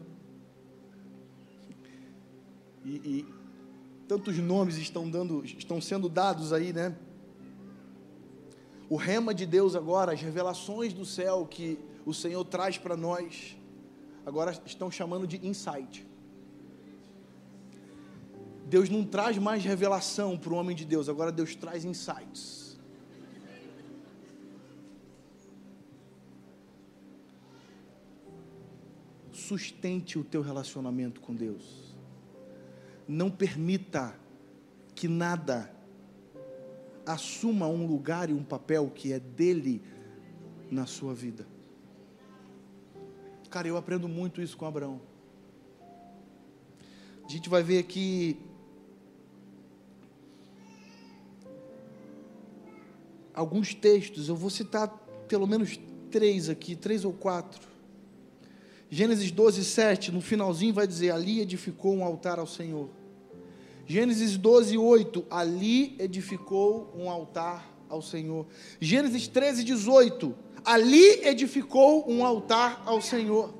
e, 2.85 2.91
e 2.91 3.27
tantos 4.07 4.39
nomes 4.39 4.77
estão 4.77 5.11
dando, 5.11 5.45
estão 5.45 5.81
sendo 5.81 6.09
dados 6.09 6.53
aí, 6.53 6.73
né? 6.73 6.97
O 8.89 8.95
rema 8.95 9.35
de 9.35 9.45
Deus 9.47 9.75
agora, 9.75 10.13
as 10.13 10.21
revelações 10.21 10.93
do 10.93 11.05
céu 11.05 11.45
que 11.45 11.77
o 12.07 12.15
Senhor 12.15 12.45
traz 12.45 12.79
para 12.79 12.97
nós, 12.97 13.57
agora 14.25 14.53
estão 14.65 14.93
chamando 14.93 15.27
de 15.27 15.45
insight. 15.45 16.07
Deus 18.67 18.89
não 18.89 19.05
traz 19.05 19.39
mais 19.39 19.65
revelação 19.65 20.39
para 20.39 20.53
o 20.53 20.57
homem 20.57 20.77
de 20.77 20.85
Deus, 20.85 21.09
agora 21.09 21.33
Deus 21.33 21.57
traz 21.57 21.85
insights. 21.85 22.60
Sustente 29.51 30.17
o 30.17 30.23
teu 30.23 30.43
relacionamento 30.43 31.21
com 31.21 31.35
Deus. 31.35 31.93
Não 33.09 33.29
permita 33.29 34.15
que 34.95 35.09
nada 35.09 35.75
assuma 37.05 37.67
um 37.67 37.85
lugar 37.85 38.31
e 38.31 38.33
um 38.33 38.45
papel 38.45 38.89
que 38.95 39.13
é 39.13 39.19
dele 39.19 39.83
na 40.71 40.87
sua 40.87 41.13
vida. 41.13 41.49
Cara, 43.51 43.67
eu 43.67 43.77
aprendo 43.77 44.09
muito 44.09 44.41
isso 44.41 44.57
com 44.57 44.67
Abraão. 44.67 45.01
A 47.25 47.29
gente 47.29 47.49
vai 47.49 47.65
ver 47.65 47.79
aqui 47.79 48.39
alguns 53.35 53.75
textos, 53.75 54.29
eu 54.29 54.37
vou 54.37 54.49
citar 54.49 54.87
pelo 55.27 55.49
menos 55.49 55.77
três 56.09 56.49
aqui, 56.49 56.77
três 56.77 57.05
ou 57.05 57.13
quatro. 57.13 57.70
Gênesis 58.91 59.31
12, 59.31 59.65
7, 59.65 60.13
no 60.13 60.21
finalzinho 60.21 60.75
vai 60.75 60.87
dizer: 60.87 61.13
Ali 61.13 61.41
edificou 61.41 61.95
um 61.95 62.05
altar 62.05 62.39
ao 62.39 62.47
Senhor. 62.47 62.89
Gênesis 63.87 64.37
12, 64.37 64.77
8, 64.77 65.27
ali 65.31 65.97
edificou 65.99 66.93
um 66.97 67.09
altar 67.09 67.69
ao 67.89 68.03
Senhor. 68.03 68.47
Gênesis 68.81 69.27
13, 69.27 69.65
18, 69.65 70.35
ali 70.65 71.27
edificou 71.27 72.11
um 72.11 72.25
altar 72.25 72.83
ao 72.85 73.01
Senhor. 73.01 73.55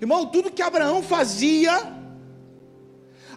Irmão, 0.00 0.26
tudo 0.26 0.50
que 0.50 0.60
Abraão 0.60 1.02
fazia, 1.02 1.72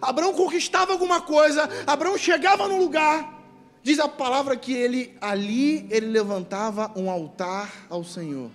Abraão 0.00 0.34
conquistava 0.34 0.92
alguma 0.92 1.20
coisa, 1.20 1.68
Abraão 1.86 2.18
chegava 2.18 2.68
num 2.68 2.78
lugar, 2.78 3.38
Diz 3.82 3.98
a 4.00 4.08
palavra 4.08 4.56
que 4.56 4.72
ele 4.72 5.16
ali 5.20 5.86
ele 5.90 6.06
levantava 6.06 6.92
um 6.94 7.10
altar 7.10 7.86
ao 7.88 8.04
Senhor. 8.04 8.50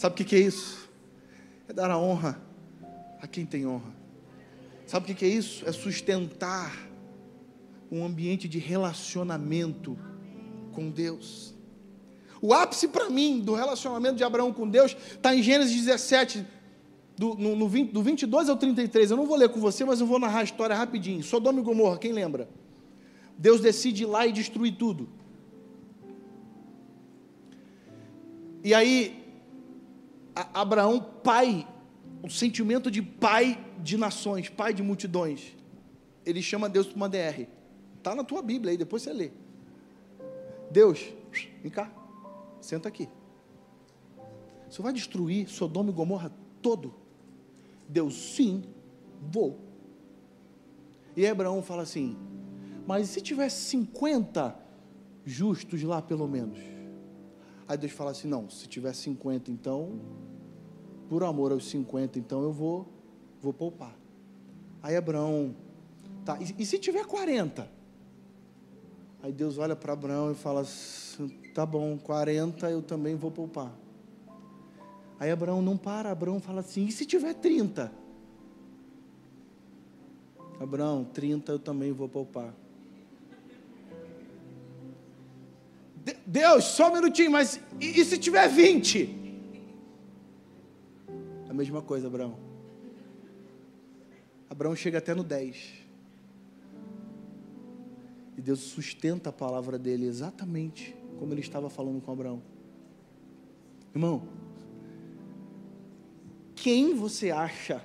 Sabe 0.00 0.14
o 0.14 0.24
que, 0.24 0.34
é 0.34 0.38
isso? 0.38 0.88
É 1.68 1.74
dar 1.74 1.90
a 1.90 1.98
honra 1.98 2.40
a 3.20 3.26
quem 3.26 3.44
tem 3.44 3.66
honra. 3.66 3.92
Sabe 4.86 5.04
o 5.04 5.06
que, 5.08 5.14
que 5.14 5.24
é 5.26 5.28
isso? 5.28 5.62
É 5.68 5.72
sustentar 5.72 6.74
um 7.92 8.02
ambiente 8.02 8.48
de 8.48 8.58
relacionamento 8.58 9.98
com 10.72 10.88
Deus. 10.88 11.54
O 12.40 12.54
ápice 12.54 12.88
para 12.88 13.10
mim 13.10 13.40
do 13.40 13.52
relacionamento 13.52 14.16
de 14.16 14.24
Abraão 14.24 14.54
com 14.54 14.66
Deus 14.66 14.96
está 15.12 15.36
em 15.36 15.42
Gênesis 15.42 15.76
17, 15.84 16.46
do, 17.14 17.34
no, 17.34 17.54
no 17.54 17.68
20, 17.68 17.92
do 17.92 18.02
22 18.02 18.48
ao 18.48 18.56
33. 18.56 19.10
Eu 19.10 19.18
não 19.18 19.26
vou 19.26 19.36
ler 19.36 19.50
com 19.50 19.60
você, 19.60 19.84
mas 19.84 20.00
eu 20.00 20.06
vou 20.06 20.18
narrar 20.18 20.38
a 20.38 20.44
história 20.44 20.74
rapidinho. 20.74 21.22
Sodoma 21.22 21.60
e 21.60 21.62
Gomorra, 21.62 21.98
quem 21.98 22.12
lembra? 22.12 22.48
Deus 23.36 23.60
decide 23.60 24.04
ir 24.04 24.06
lá 24.06 24.26
e 24.26 24.32
destruir 24.32 24.76
tudo. 24.78 25.10
E 28.64 28.72
aí, 28.72 29.19
Abraão, 30.52 31.00
pai, 31.00 31.66
o 32.22 32.30
sentimento 32.30 32.90
de 32.90 33.02
pai 33.02 33.58
de 33.78 33.96
nações, 33.96 34.48
pai 34.48 34.74
de 34.74 34.82
multidões, 34.82 35.56
ele 36.24 36.42
chama 36.42 36.68
Deus 36.68 36.86
para 36.86 36.96
uma 36.96 37.08
DR. 37.08 37.46
Está 37.96 38.14
na 38.14 38.24
tua 38.24 38.42
Bíblia 38.42 38.72
aí, 38.72 38.76
depois 38.76 39.02
você 39.02 39.12
lê. 39.12 39.30
Deus, 40.70 41.12
vem 41.62 41.70
cá, 41.70 41.90
senta 42.60 42.88
aqui. 42.88 43.08
Você 44.68 44.80
vai 44.82 44.92
destruir 44.92 45.48
Sodoma 45.48 45.90
e 45.90 45.92
Gomorra 45.92 46.32
todo? 46.62 46.94
Deus, 47.88 48.14
sim, 48.14 48.62
vou. 49.20 49.58
E 51.16 51.26
Abraão 51.26 51.60
fala 51.62 51.82
assim: 51.82 52.16
mas 52.86 53.08
se 53.10 53.20
tivesse 53.20 53.70
50 53.70 54.56
justos 55.24 55.82
lá, 55.82 56.00
pelo 56.00 56.26
menos? 56.26 56.58
Aí 57.70 57.78
Deus 57.78 57.92
fala 57.92 58.10
assim: 58.10 58.26
não, 58.26 58.50
se 58.50 58.66
tiver 58.66 58.92
50, 58.92 59.48
então, 59.48 60.00
por 61.08 61.22
amor 61.22 61.52
aos 61.52 61.70
50, 61.70 62.18
então 62.18 62.42
eu 62.42 62.52
vou, 62.52 62.88
vou 63.40 63.52
poupar. 63.52 63.96
Aí 64.82 64.96
Abraão, 64.96 65.54
tá, 66.24 66.36
e, 66.40 66.52
e 66.60 66.66
se 66.66 66.80
tiver 66.80 67.06
40? 67.06 67.70
Aí 69.22 69.32
Deus 69.32 69.56
olha 69.56 69.76
para 69.76 69.92
Abraão 69.92 70.32
e 70.32 70.34
fala: 70.34 70.64
tá 71.54 71.64
bom, 71.64 71.96
40 71.96 72.68
eu 72.68 72.82
também 72.82 73.14
vou 73.14 73.30
poupar. 73.30 73.72
Aí 75.20 75.30
Abraão 75.30 75.62
não 75.62 75.76
para, 75.76 76.10
Abraão 76.10 76.40
fala 76.40 76.62
assim: 76.62 76.86
e 76.86 76.90
se 76.90 77.06
tiver 77.06 77.34
30? 77.34 77.92
Abraão, 80.58 81.04
30 81.04 81.52
eu 81.52 81.58
também 81.60 81.92
vou 81.92 82.08
poupar. 82.08 82.52
Deus, 86.30 86.62
só 86.62 86.88
um 86.88 86.94
minutinho, 86.94 87.32
mas 87.32 87.60
e, 87.80 88.00
e 88.00 88.04
se 88.04 88.16
tiver 88.16 88.46
20? 88.48 89.18
A 91.48 91.52
mesma 91.52 91.82
coisa, 91.82 92.06
Abraão. 92.06 92.38
Abraão 94.48 94.76
chega 94.76 94.98
até 94.98 95.12
no 95.12 95.24
10. 95.24 95.72
E 98.38 98.40
Deus 98.40 98.60
sustenta 98.60 99.30
a 99.30 99.32
palavra 99.32 99.76
dele 99.76 100.06
exatamente 100.06 100.94
como 101.18 101.34
ele 101.34 101.40
estava 101.40 101.68
falando 101.68 102.00
com 102.00 102.12
Abraão. 102.12 102.40
Irmão, 103.92 104.28
quem 106.54 106.94
você 106.94 107.32
acha 107.32 107.84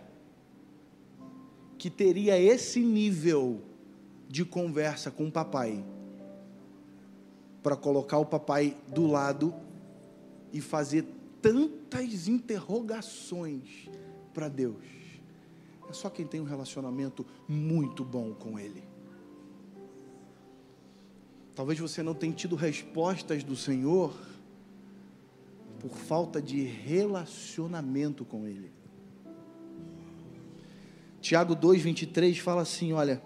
que 1.80 1.90
teria 1.90 2.40
esse 2.40 2.80
nível 2.80 3.64
de 4.30 4.46
conversa 4.46 5.10
com 5.10 5.26
o 5.26 5.32
papai? 5.32 5.84
Para 7.66 7.76
colocar 7.76 8.20
o 8.20 8.26
papai 8.28 8.78
do 8.88 9.08
lado 9.08 9.52
e 10.54 10.62
fazer 10.62 11.04
tantas 11.42 12.28
interrogações 12.28 13.90
para 14.32 14.48
Deus. 14.48 14.86
É 15.90 15.92
só 15.92 16.08
quem 16.08 16.28
tem 16.28 16.40
um 16.40 16.44
relacionamento 16.44 17.26
muito 17.48 18.06
bom 18.06 18.36
com 18.36 18.60
Ele. 18.60 18.84
Talvez 21.56 21.80
você 21.80 22.04
não 22.04 22.14
tenha 22.14 22.34
tido 22.34 22.56
respostas 22.56 23.44
do 23.44 23.56
Senhor 23.56 24.14
por 25.80 25.90
falta 25.90 26.40
de 26.40 26.62
relacionamento 26.62 28.24
com 28.24 28.46
Ele. 28.46 28.72
Tiago 31.20 31.56
2,23 31.56 32.40
fala 32.42 32.62
assim: 32.62 32.94
olha, 32.94 33.24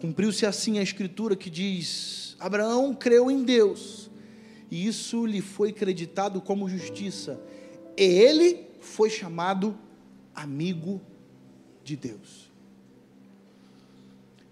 cumpriu-se 0.00 0.46
assim 0.46 0.78
a 0.78 0.82
escritura 0.82 1.36
que 1.36 1.50
diz: 1.50 2.36
Abraão 2.40 2.94
creu 2.94 3.30
em 3.30 3.44
Deus, 3.44 4.10
e 4.70 4.86
isso 4.86 5.26
lhe 5.26 5.40
foi 5.40 5.72
creditado 5.72 6.40
como 6.40 6.68
justiça. 6.68 7.40
E 7.96 8.02
ele 8.02 8.66
foi 8.80 9.10
chamado 9.10 9.76
amigo 10.34 11.00
de 11.84 11.96
Deus. 11.96 12.50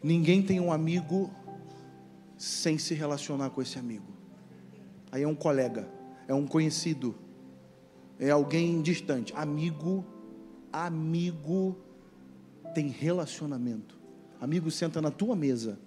Ninguém 0.03 0.43
tem 0.43 0.61
um 0.61 0.71
amigo 0.71 1.31
sem 2.37 2.79
se 2.79 2.95
relacionar 2.95 3.51
com 3.51 3.61
esse 3.61 3.79
amigo. 3.79 4.07
Aí 5.11 5.23
é 5.23 5.29
um 5.29 5.35
colega, 5.35 5.89
é 6.29 6.35
um 6.35 6.47
conhecido, 6.47 7.15
é 8.21 8.31
alguém 8.31 8.81
distante. 8.83 9.33
Amigo, 9.35 10.05
amigo 10.73 11.77
tem 12.75 12.89
relacionamento. 12.89 13.98
Amigo 14.41 14.71
senta 14.71 15.01
na 15.03 15.11
tua 15.11 15.35
mesa 15.35 15.79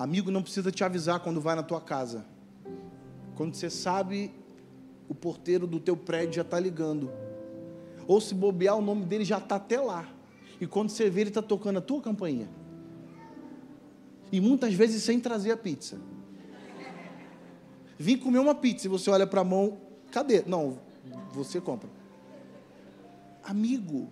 Amigo 0.00 0.30
não 0.30 0.40
precisa 0.40 0.72
te 0.72 0.82
avisar 0.82 1.20
quando 1.20 1.42
vai 1.42 1.54
na 1.54 1.62
tua 1.62 1.78
casa. 1.78 2.24
Quando 3.34 3.54
você 3.54 3.68
sabe, 3.68 4.32
o 5.06 5.14
porteiro 5.14 5.66
do 5.66 5.78
teu 5.78 5.94
prédio 5.94 6.36
já 6.36 6.40
está 6.40 6.58
ligando. 6.58 7.10
Ou 8.08 8.18
se 8.18 8.34
bobear, 8.34 8.78
o 8.78 8.80
nome 8.80 9.04
dele 9.04 9.26
já 9.26 9.36
está 9.36 9.56
até 9.56 9.78
lá. 9.78 10.08
E 10.58 10.66
quando 10.66 10.88
você 10.88 11.10
vê, 11.10 11.20
ele 11.20 11.28
está 11.28 11.42
tocando 11.42 11.80
a 11.80 11.82
tua 11.82 12.00
campainha. 12.00 12.48
E 14.32 14.40
muitas 14.40 14.72
vezes 14.72 15.02
sem 15.02 15.20
trazer 15.20 15.52
a 15.52 15.56
pizza. 15.58 16.00
Vim 17.98 18.16
comer 18.16 18.38
uma 18.38 18.54
pizza 18.54 18.86
e 18.86 18.88
você 18.88 19.10
olha 19.10 19.26
para 19.26 19.42
a 19.42 19.44
mão, 19.44 19.76
cadê? 20.10 20.42
Não, 20.46 20.78
você 21.30 21.60
compra. 21.60 21.90
Amigo, 23.44 24.08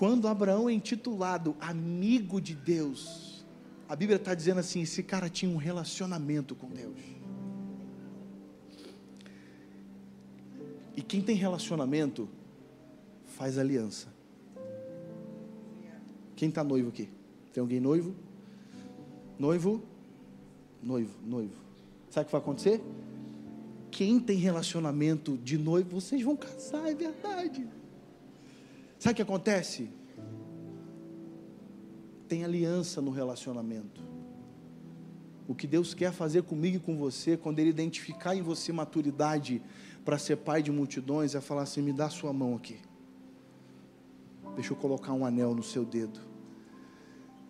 quando 0.00 0.26
Abraão 0.28 0.66
é 0.66 0.72
intitulado 0.72 1.54
amigo 1.60 2.40
de 2.40 2.54
Deus, 2.54 3.44
a 3.86 3.94
Bíblia 3.94 4.16
está 4.16 4.34
dizendo 4.34 4.58
assim: 4.58 4.80
esse 4.80 5.02
cara 5.02 5.28
tinha 5.28 5.52
um 5.52 5.58
relacionamento 5.58 6.54
com 6.54 6.70
Deus. 6.70 6.96
E 10.96 11.02
quem 11.02 11.20
tem 11.20 11.36
relacionamento 11.36 12.30
faz 13.26 13.58
aliança. 13.58 14.08
Quem 16.34 16.48
está 16.48 16.64
noivo 16.64 16.88
aqui? 16.88 17.10
Tem 17.52 17.60
alguém 17.60 17.78
noivo? 17.78 18.14
Noivo? 19.38 19.82
Noivo, 20.82 21.18
noivo. 21.22 21.56
Sabe 22.08 22.22
o 22.22 22.26
que 22.26 22.32
vai 22.32 22.40
acontecer? 22.40 22.80
Quem 23.90 24.18
tem 24.18 24.38
relacionamento 24.38 25.36
de 25.36 25.58
noivo, 25.58 26.00
vocês 26.00 26.22
vão 26.22 26.36
casar, 26.36 26.88
é 26.88 26.94
verdade. 26.94 27.79
Sabe 29.00 29.14
o 29.14 29.16
que 29.16 29.22
acontece? 29.22 29.90
Tem 32.28 32.44
aliança 32.44 33.00
no 33.00 33.10
relacionamento. 33.10 34.02
O 35.48 35.54
que 35.54 35.66
Deus 35.66 35.94
quer 35.94 36.12
fazer 36.12 36.42
comigo 36.42 36.76
e 36.76 36.80
com 36.80 36.98
você, 36.98 37.34
quando 37.34 37.58
Ele 37.58 37.70
identificar 37.70 38.36
em 38.36 38.42
você 38.42 38.70
maturidade 38.72 39.62
para 40.04 40.18
ser 40.18 40.36
pai 40.36 40.62
de 40.62 40.70
multidões, 40.70 41.34
é 41.34 41.40
falar 41.40 41.62
assim: 41.62 41.80
me 41.80 41.94
dá 41.94 42.10
sua 42.10 42.30
mão 42.30 42.54
aqui. 42.54 42.76
Deixa 44.54 44.74
eu 44.74 44.76
colocar 44.76 45.14
um 45.14 45.24
anel 45.24 45.54
no 45.54 45.62
seu 45.62 45.82
dedo. 45.82 46.20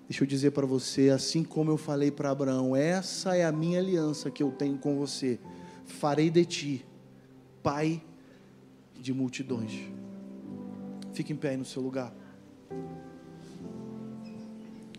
Deixa 0.08 0.22
eu 0.22 0.28
dizer 0.28 0.52
para 0.52 0.66
você, 0.66 1.10
assim 1.10 1.42
como 1.42 1.72
eu 1.72 1.76
falei 1.76 2.12
para 2.12 2.30
Abraão, 2.30 2.76
essa 2.76 3.36
é 3.36 3.44
a 3.44 3.50
minha 3.50 3.80
aliança 3.80 4.30
que 4.30 4.42
eu 4.42 4.52
tenho 4.52 4.78
com 4.78 4.96
você. 4.96 5.40
Farei 5.84 6.30
de 6.30 6.44
ti 6.44 6.86
pai 7.60 8.00
de 8.94 9.12
multidões. 9.12 9.99
Fique 11.20 11.34
em 11.34 11.36
pé 11.36 11.50
aí 11.50 11.56
no 11.58 11.66
seu 11.66 11.82
lugar. 11.82 12.14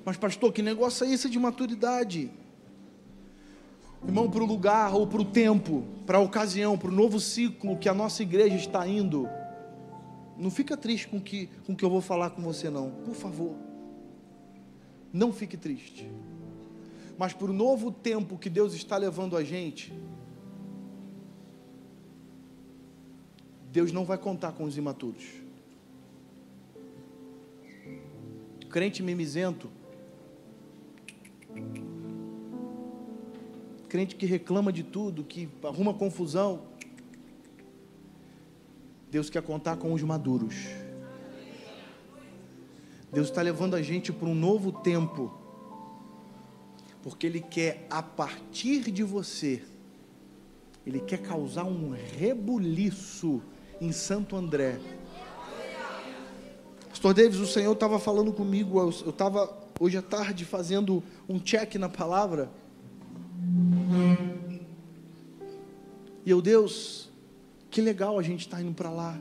Mas, 0.05 0.17
pastor, 0.17 0.53
que 0.53 0.61
negócio 0.61 1.03
é 1.03 1.11
esse 1.11 1.27
de 1.27 1.39
maturidade? 1.39 2.29
Irmão, 4.05 4.29
para 4.29 4.43
o 4.43 4.45
lugar 4.45 4.93
ou 4.93 5.07
para 5.07 5.19
o 5.19 5.25
tempo, 5.25 5.83
para 6.05 6.19
a 6.19 6.21
ocasião, 6.21 6.77
para 6.77 6.89
o 6.89 6.93
novo 6.93 7.19
ciclo 7.19 7.75
que 7.75 7.89
a 7.89 7.93
nossa 7.95 8.21
igreja 8.21 8.55
está 8.55 8.87
indo, 8.87 9.27
não 10.37 10.51
fica 10.51 10.77
triste 10.77 11.07
com 11.07 11.19
que, 11.19 11.49
o 11.63 11.65
com 11.65 11.75
que 11.75 11.83
eu 11.83 11.89
vou 11.89 12.01
falar 12.01 12.29
com 12.29 12.41
você, 12.43 12.69
não, 12.69 12.91
por 12.91 13.15
favor. 13.15 13.55
Não 15.11 15.33
fique 15.33 15.57
triste. 15.57 16.07
Mas 17.17 17.33
para 17.33 17.49
o 17.49 17.53
novo 17.53 17.91
tempo 17.91 18.37
que 18.37 18.47
Deus 18.47 18.75
está 18.75 18.95
levando 18.95 19.35
a 19.35 19.43
gente, 19.43 19.91
Deus 23.71 23.91
não 23.91 24.05
vai 24.05 24.19
contar 24.19 24.51
com 24.51 24.65
os 24.65 24.77
imaturos. 24.77 25.40
Crente 28.71 29.03
mimizento, 29.03 29.69
crente 33.89 34.15
que 34.15 34.25
reclama 34.25 34.71
de 34.71 34.81
tudo, 34.81 35.25
que 35.25 35.49
arruma 35.61 35.93
confusão. 35.93 36.61
Deus 39.09 39.29
quer 39.29 39.41
contar 39.41 39.75
com 39.75 39.91
os 39.91 40.01
maduros. 40.01 40.55
Deus 43.11 43.27
está 43.27 43.41
levando 43.41 43.75
a 43.75 43.81
gente 43.81 44.13
para 44.13 44.29
um 44.29 44.33
novo 44.33 44.71
tempo, 44.71 45.37
porque 47.03 47.27
Ele 47.27 47.41
quer, 47.41 47.85
a 47.89 48.01
partir 48.01 48.89
de 48.89 49.03
você, 49.03 49.61
Ele 50.87 51.01
quer 51.01 51.21
causar 51.21 51.65
um 51.65 51.89
rebuliço 51.89 53.41
em 53.81 53.91
Santo 53.91 54.37
André. 54.37 54.79
Pastor 57.01 57.15
Davis, 57.15 57.39
o 57.39 57.47
Senhor 57.47 57.73
estava 57.73 57.97
falando 57.97 58.31
comigo, 58.31 58.79
eu 58.79 58.89
estava 59.09 59.51
hoje 59.79 59.97
à 59.97 60.03
tarde 60.03 60.45
fazendo 60.45 61.01
um 61.27 61.39
check 61.39 61.73
na 61.73 61.89
palavra. 61.89 62.47
E 66.23 66.29
eu, 66.29 66.39
Deus, 66.43 67.09
que 67.71 67.81
legal 67.81 68.19
a 68.19 68.21
gente 68.21 68.41
está 68.41 68.61
indo 68.61 68.75
para 68.75 68.91
lá. 68.91 69.19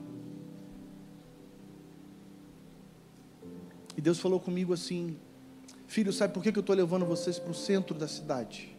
E 3.96 4.00
Deus 4.02 4.20
falou 4.20 4.38
comigo 4.38 4.74
assim: 4.74 5.16
Filho, 5.86 6.12
sabe 6.12 6.34
por 6.34 6.42
que 6.42 6.50
eu 6.50 6.60
estou 6.60 6.76
levando 6.76 7.06
vocês 7.06 7.38
para 7.38 7.50
o 7.50 7.54
centro 7.54 7.96
da 7.96 8.06
cidade? 8.06 8.76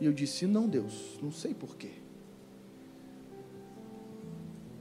E 0.00 0.06
eu 0.06 0.12
disse: 0.12 0.46
Não, 0.46 0.68
Deus, 0.68 1.18
não 1.20 1.32
sei 1.32 1.52
porquê. 1.52 1.94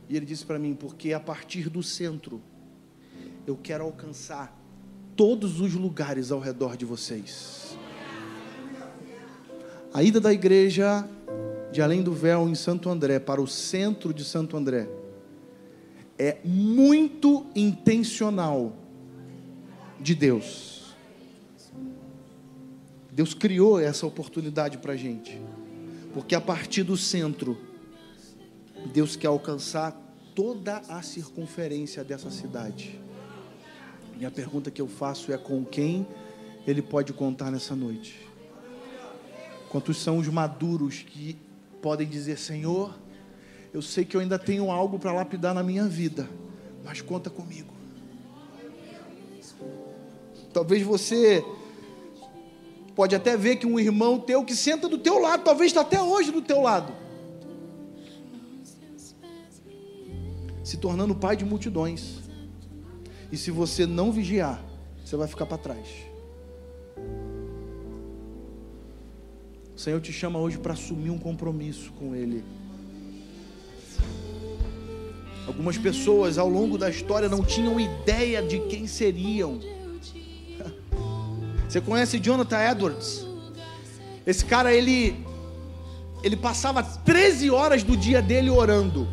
E 0.07 0.15
ele 0.15 0.27
disse 0.27 0.45
para 0.45 0.59
mim: 0.59 0.75
Porque 0.75 1.13
a 1.13 1.19
partir 1.19 1.67
do 1.67 1.81
centro, 1.81 2.39
eu 3.45 3.55
quero 3.55 3.83
alcançar 3.83 4.57
todos 5.15 5.61
os 5.61 5.73
lugares 5.73 6.31
ao 6.31 6.39
redor 6.39 6.75
de 6.75 6.85
vocês. 6.85 7.77
A 9.93 10.03
ida 10.03 10.19
da 10.19 10.33
igreja 10.33 11.07
de 11.71 11.81
Além 11.81 12.01
do 12.01 12.13
Véu 12.13 12.49
em 12.49 12.55
Santo 12.55 12.89
André 12.89 13.19
para 13.19 13.41
o 13.41 13.47
centro 13.47 14.13
de 14.13 14.23
Santo 14.23 14.57
André 14.57 14.89
é 16.17 16.37
muito 16.43 17.45
intencional 17.55 18.73
de 19.99 20.15
Deus. 20.15 20.95
Deus 23.11 23.33
criou 23.33 23.79
essa 23.79 24.05
oportunidade 24.05 24.77
para 24.77 24.93
a 24.93 24.97
gente, 24.97 25.41
porque 26.13 26.35
a 26.35 26.41
partir 26.41 26.83
do 26.83 26.97
centro, 26.97 27.57
Deus 28.93 29.15
quer 29.15 29.27
alcançar 29.27 29.91
toda 30.33 30.77
a 30.89 31.01
circunferência 31.01 32.03
dessa 32.03 32.29
cidade. 32.29 33.04
E 34.19 34.25
a 34.25 34.31
pergunta 34.31 34.71
que 34.71 34.81
eu 34.81 34.87
faço 34.87 35.31
é: 35.31 35.37
com 35.37 35.63
quem 35.63 36.07
Ele 36.65 36.81
pode 36.81 37.13
contar 37.13 37.51
nessa 37.51 37.75
noite? 37.75 38.19
Quantos 39.69 39.97
são 39.97 40.17
os 40.17 40.27
maduros 40.27 40.99
que 40.99 41.37
podem 41.81 42.07
dizer: 42.07 42.37
Senhor, 42.37 42.93
eu 43.73 43.81
sei 43.81 44.05
que 44.05 44.15
eu 44.15 44.21
ainda 44.21 44.39
tenho 44.39 44.71
algo 44.71 44.97
para 44.97 45.11
lapidar 45.11 45.53
na 45.53 45.61
minha 45.61 45.85
vida, 45.85 46.29
mas 46.83 47.01
conta 47.01 47.29
comigo. 47.29 47.73
Talvez 50.53 50.81
você 50.81 51.43
pode 52.95 53.13
até 53.13 53.35
ver 53.35 53.57
que 53.57 53.67
um 53.67 53.77
irmão 53.77 54.17
teu 54.17 54.45
que 54.45 54.55
senta 54.55 54.87
do 54.87 54.97
teu 54.97 55.19
lado, 55.19 55.43
talvez 55.43 55.71
está 55.71 55.81
até 55.81 56.01
hoje 56.01 56.31
do 56.31 56.41
teu 56.41 56.61
lado, 56.61 56.93
se 60.63 60.77
tornando 60.77 61.13
pai 61.13 61.35
de 61.35 61.43
multidões. 61.43 62.24
E 63.35 63.37
se 63.37 63.51
você 63.51 63.85
não 63.85 64.13
vigiar, 64.13 64.63
você 65.03 65.17
vai 65.17 65.27
ficar 65.27 65.45
para 65.45 65.57
trás. 65.57 65.85
O 69.75 69.77
Senhor 69.77 69.99
te 69.99 70.13
chama 70.13 70.39
hoje 70.39 70.57
para 70.57 70.71
assumir 70.71 71.09
um 71.09 71.17
compromisso 71.17 71.91
com 71.99 72.15
Ele. 72.15 72.45
Algumas 75.45 75.77
pessoas 75.77 76.37
ao 76.37 76.47
longo 76.47 76.77
da 76.77 76.89
história 76.89 77.27
não 77.27 77.43
tinham 77.43 77.77
ideia 77.77 78.41
de 78.41 78.57
quem 78.69 78.87
seriam. 78.87 79.59
Você 81.67 81.81
conhece 81.81 82.17
Jonathan 82.19 82.71
Edwards? 82.71 83.27
Esse 84.25 84.45
cara, 84.45 84.73
ele, 84.73 85.13
ele 86.23 86.37
passava 86.37 86.81
13 86.81 87.51
horas 87.51 87.83
do 87.83 87.97
dia 87.97 88.21
dele 88.21 88.49
orando. 88.49 89.05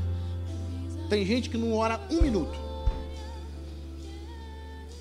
Tem 1.10 1.26
gente 1.26 1.50
que 1.50 1.58
não 1.58 1.72
ora 1.72 2.00
um 2.08 2.22
minuto. 2.22 2.61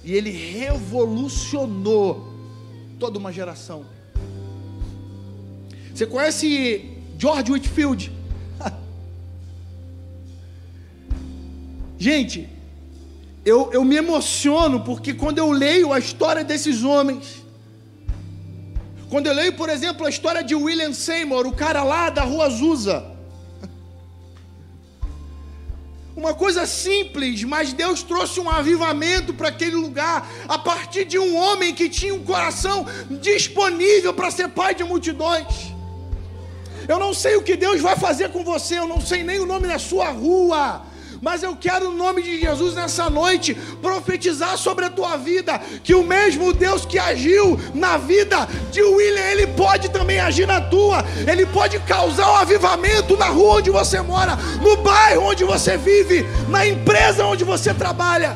E 0.03 0.13
ele 0.13 0.31
revolucionou 0.31 2.33
toda 2.99 3.19
uma 3.19 3.31
geração. 3.31 3.85
Você 5.93 6.05
conhece 6.05 6.97
George 7.17 7.51
Whitfield? 7.51 8.11
Gente, 11.99 12.49
eu, 13.45 13.71
eu 13.71 13.83
me 13.83 13.95
emociono 13.95 14.83
porque 14.83 15.13
quando 15.13 15.37
eu 15.37 15.51
leio 15.51 15.93
a 15.93 15.99
história 15.99 16.43
desses 16.43 16.83
homens, 16.83 17.43
quando 19.09 19.27
eu 19.27 19.33
leio, 19.33 19.53
por 19.53 19.67
exemplo, 19.67 20.05
a 20.05 20.09
história 20.09 20.43
de 20.43 20.55
William 20.55 20.93
Seymour, 20.93 21.45
o 21.45 21.51
cara 21.51 21.83
lá 21.83 22.09
da 22.09 22.23
rua 22.23 22.45
Azusa. 22.45 23.10
Uma 26.21 26.35
coisa 26.35 26.67
simples, 26.67 27.43
mas 27.43 27.73
Deus 27.73 28.03
trouxe 28.03 28.39
um 28.39 28.47
avivamento 28.47 29.33
para 29.33 29.47
aquele 29.47 29.75
lugar 29.75 30.29
a 30.47 30.55
partir 30.55 31.03
de 31.03 31.17
um 31.17 31.35
homem 31.35 31.73
que 31.73 31.89
tinha 31.89 32.13
um 32.13 32.23
coração 32.23 32.85
disponível 33.09 34.13
para 34.13 34.29
ser 34.29 34.47
pai 34.49 34.75
de 34.75 34.83
multidões. 34.83 35.73
Eu 36.87 36.99
não 36.99 37.11
sei 37.11 37.37
o 37.37 37.41
que 37.41 37.55
Deus 37.55 37.81
vai 37.81 37.95
fazer 37.95 38.29
com 38.29 38.43
você, 38.43 38.77
eu 38.77 38.87
não 38.87 39.01
sei 39.01 39.23
nem 39.23 39.39
o 39.39 39.47
nome 39.47 39.67
da 39.67 39.79
sua 39.79 40.09
rua 40.11 40.83
mas 41.21 41.43
eu 41.43 41.55
quero, 41.55 41.91
no 41.91 41.95
nome 41.95 42.23
de 42.23 42.41
Jesus, 42.41 42.73
nessa 42.73 43.07
noite, 43.07 43.53
profetizar 43.79 44.57
sobre 44.57 44.85
a 44.85 44.89
tua 44.89 45.17
vida, 45.17 45.59
que 45.83 45.93
o 45.93 46.03
mesmo 46.03 46.51
Deus 46.51 46.83
que 46.83 46.97
agiu 46.97 47.59
na 47.75 47.95
vida 47.95 48.47
de 48.71 48.81
William, 48.81 49.21
ele 49.21 49.45
pode 49.45 49.89
também 49.89 50.19
agir 50.19 50.47
na 50.47 50.59
tua, 50.59 51.05
ele 51.31 51.45
pode 51.45 51.79
causar 51.81 52.31
um 52.31 52.35
avivamento 52.37 53.15
na 53.15 53.27
rua 53.27 53.57
onde 53.57 53.69
você 53.69 54.01
mora, 54.01 54.35
no 54.61 54.77
bairro 54.77 55.25
onde 55.25 55.43
você 55.43 55.77
vive, 55.77 56.25
na 56.49 56.65
empresa 56.65 57.23
onde 57.23 57.43
você 57.43 57.71
trabalha. 57.71 58.35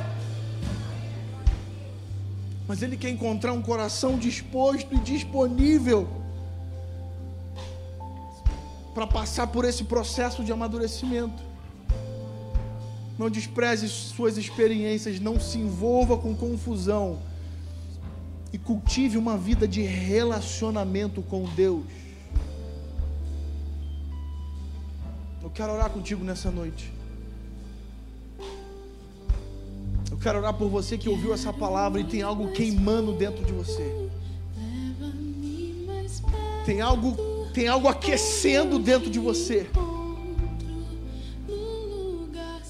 Mas 2.67 2.81
Ele 2.81 2.97
quer 2.97 3.09
encontrar 3.09 3.53
um 3.53 3.61
coração 3.61 4.17
disposto 4.17 4.93
e 4.93 4.97
disponível 4.97 6.07
para 8.93 9.05
passar 9.05 9.47
por 9.47 9.65
esse 9.65 9.83
processo 9.83 10.43
de 10.43 10.51
amadurecimento. 10.51 11.54
Não 13.17 13.29
despreze 13.29 13.87
suas 13.87 14.37
experiências, 14.37 15.19
não 15.19 15.39
se 15.39 15.57
envolva 15.57 16.17
com 16.17 16.35
confusão 16.35 17.19
e 18.51 18.57
cultive 18.57 19.17
uma 19.17 19.37
vida 19.37 19.67
de 19.67 19.81
relacionamento 19.81 21.21
com 21.21 21.43
Deus. 21.55 21.83
Eu 25.41 25.49
quero 25.49 25.73
orar 25.73 25.89
contigo 25.89 26.23
nessa 26.23 26.49
noite. 26.49 26.91
Eu 30.11 30.17
quero 30.17 30.39
orar 30.39 30.53
por 30.53 30.69
você 30.69 30.97
que 30.97 31.07
ouviu 31.07 31.33
essa 31.33 31.53
palavra 31.53 32.01
e 32.01 32.03
tem 32.03 32.21
algo 32.21 32.51
queimando 32.51 33.13
dentro 33.13 33.45
de 33.45 33.51
você. 33.51 34.09
Tem 36.65 36.81
algo, 36.81 37.15
tem 37.53 37.67
algo 37.67 37.87
aquecendo 37.87 38.79
dentro 38.79 39.09
de 39.09 39.19
você. 39.19 39.69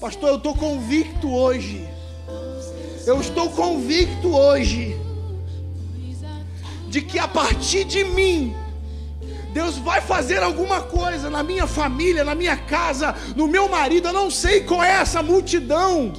Pastor, 0.06 0.28
eu 0.28 0.36
estou 0.36 0.54
convicto 0.54 1.34
hoje. 1.34 1.84
Eu 3.04 3.20
estou 3.20 3.50
convicto 3.50 4.36
hoje 4.36 4.96
de 6.88 7.02
que 7.02 7.18
a 7.18 7.26
partir 7.26 7.82
de 7.82 8.04
mim 8.04 8.54
Deus 9.52 9.78
vai 9.78 10.00
fazer 10.00 10.44
alguma 10.44 10.80
coisa 10.80 11.28
na 11.28 11.42
minha 11.42 11.66
família, 11.66 12.22
na 12.22 12.36
minha 12.36 12.56
casa, 12.56 13.16
no 13.34 13.48
meu 13.48 13.68
marido. 13.68 14.06
Eu 14.06 14.12
não 14.12 14.30
sei 14.30 14.60
qual 14.60 14.80
é 14.80 14.92
essa 14.92 15.24
multidão 15.24 16.12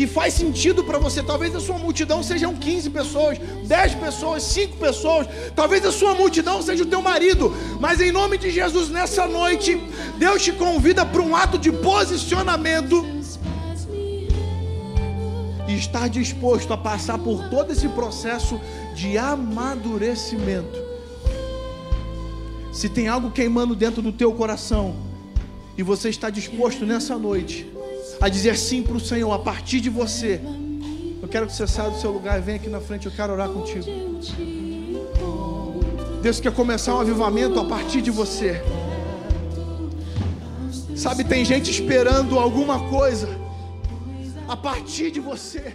que 0.00 0.06
faz 0.06 0.32
sentido 0.32 0.82
para 0.82 0.98
você. 0.98 1.22
Talvez 1.22 1.54
a 1.54 1.60
sua 1.60 1.76
multidão 1.76 2.22
sejam 2.22 2.54
15 2.56 2.88
pessoas, 2.88 3.36
10 3.66 3.96
pessoas, 3.96 4.42
5 4.44 4.78
pessoas. 4.78 5.26
Talvez 5.54 5.84
a 5.84 5.92
sua 5.92 6.14
multidão 6.14 6.62
seja 6.62 6.84
o 6.84 6.86
teu 6.86 7.02
marido. 7.02 7.54
Mas 7.78 8.00
em 8.00 8.10
nome 8.10 8.38
de 8.38 8.50
Jesus, 8.50 8.88
nessa 8.88 9.26
noite, 9.28 9.78
Deus 10.16 10.42
te 10.42 10.52
convida 10.52 11.04
para 11.04 11.20
um 11.20 11.36
ato 11.36 11.58
de 11.58 11.70
posicionamento 11.70 13.04
e 15.68 15.76
estar 15.76 16.08
disposto 16.08 16.72
a 16.72 16.78
passar 16.78 17.18
por 17.18 17.50
todo 17.50 17.70
esse 17.70 17.86
processo 17.90 18.58
de 18.94 19.18
amadurecimento. 19.18 20.78
Se 22.72 22.88
tem 22.88 23.06
algo 23.06 23.30
queimando 23.30 23.76
dentro 23.76 24.00
do 24.00 24.12
teu 24.12 24.32
coração 24.32 24.96
e 25.76 25.82
você 25.82 26.08
está 26.08 26.30
disposto 26.30 26.86
nessa 26.86 27.18
noite 27.18 27.79
a 28.20 28.28
dizer 28.28 28.56
sim 28.56 28.82
para 28.82 28.96
o 28.96 29.00
Senhor 29.00 29.32
a 29.32 29.38
partir 29.38 29.80
de 29.80 29.88
você, 29.88 30.40
eu 31.22 31.28
quero 31.28 31.46
que 31.46 31.52
você 31.52 31.66
saia 31.66 31.90
do 31.90 31.98
seu 31.98 32.10
lugar 32.10 32.38
e 32.38 32.42
venha 32.42 32.56
aqui 32.56 32.68
na 32.68 32.80
frente, 32.80 33.06
eu 33.06 33.12
quero 33.12 33.32
orar 33.32 33.48
contigo. 33.48 33.84
Deus 36.22 36.38
quer 36.38 36.52
começar 36.52 36.94
um 36.94 37.00
avivamento 37.00 37.58
a 37.58 37.64
partir 37.64 38.02
de 38.02 38.10
você. 38.10 38.62
Sabe, 40.94 41.24
tem 41.24 41.44
gente 41.46 41.70
esperando 41.70 42.38
alguma 42.38 42.88
coisa 42.90 43.28
a 44.46 44.56
partir 44.56 45.10
de 45.10 45.18
você. 45.18 45.74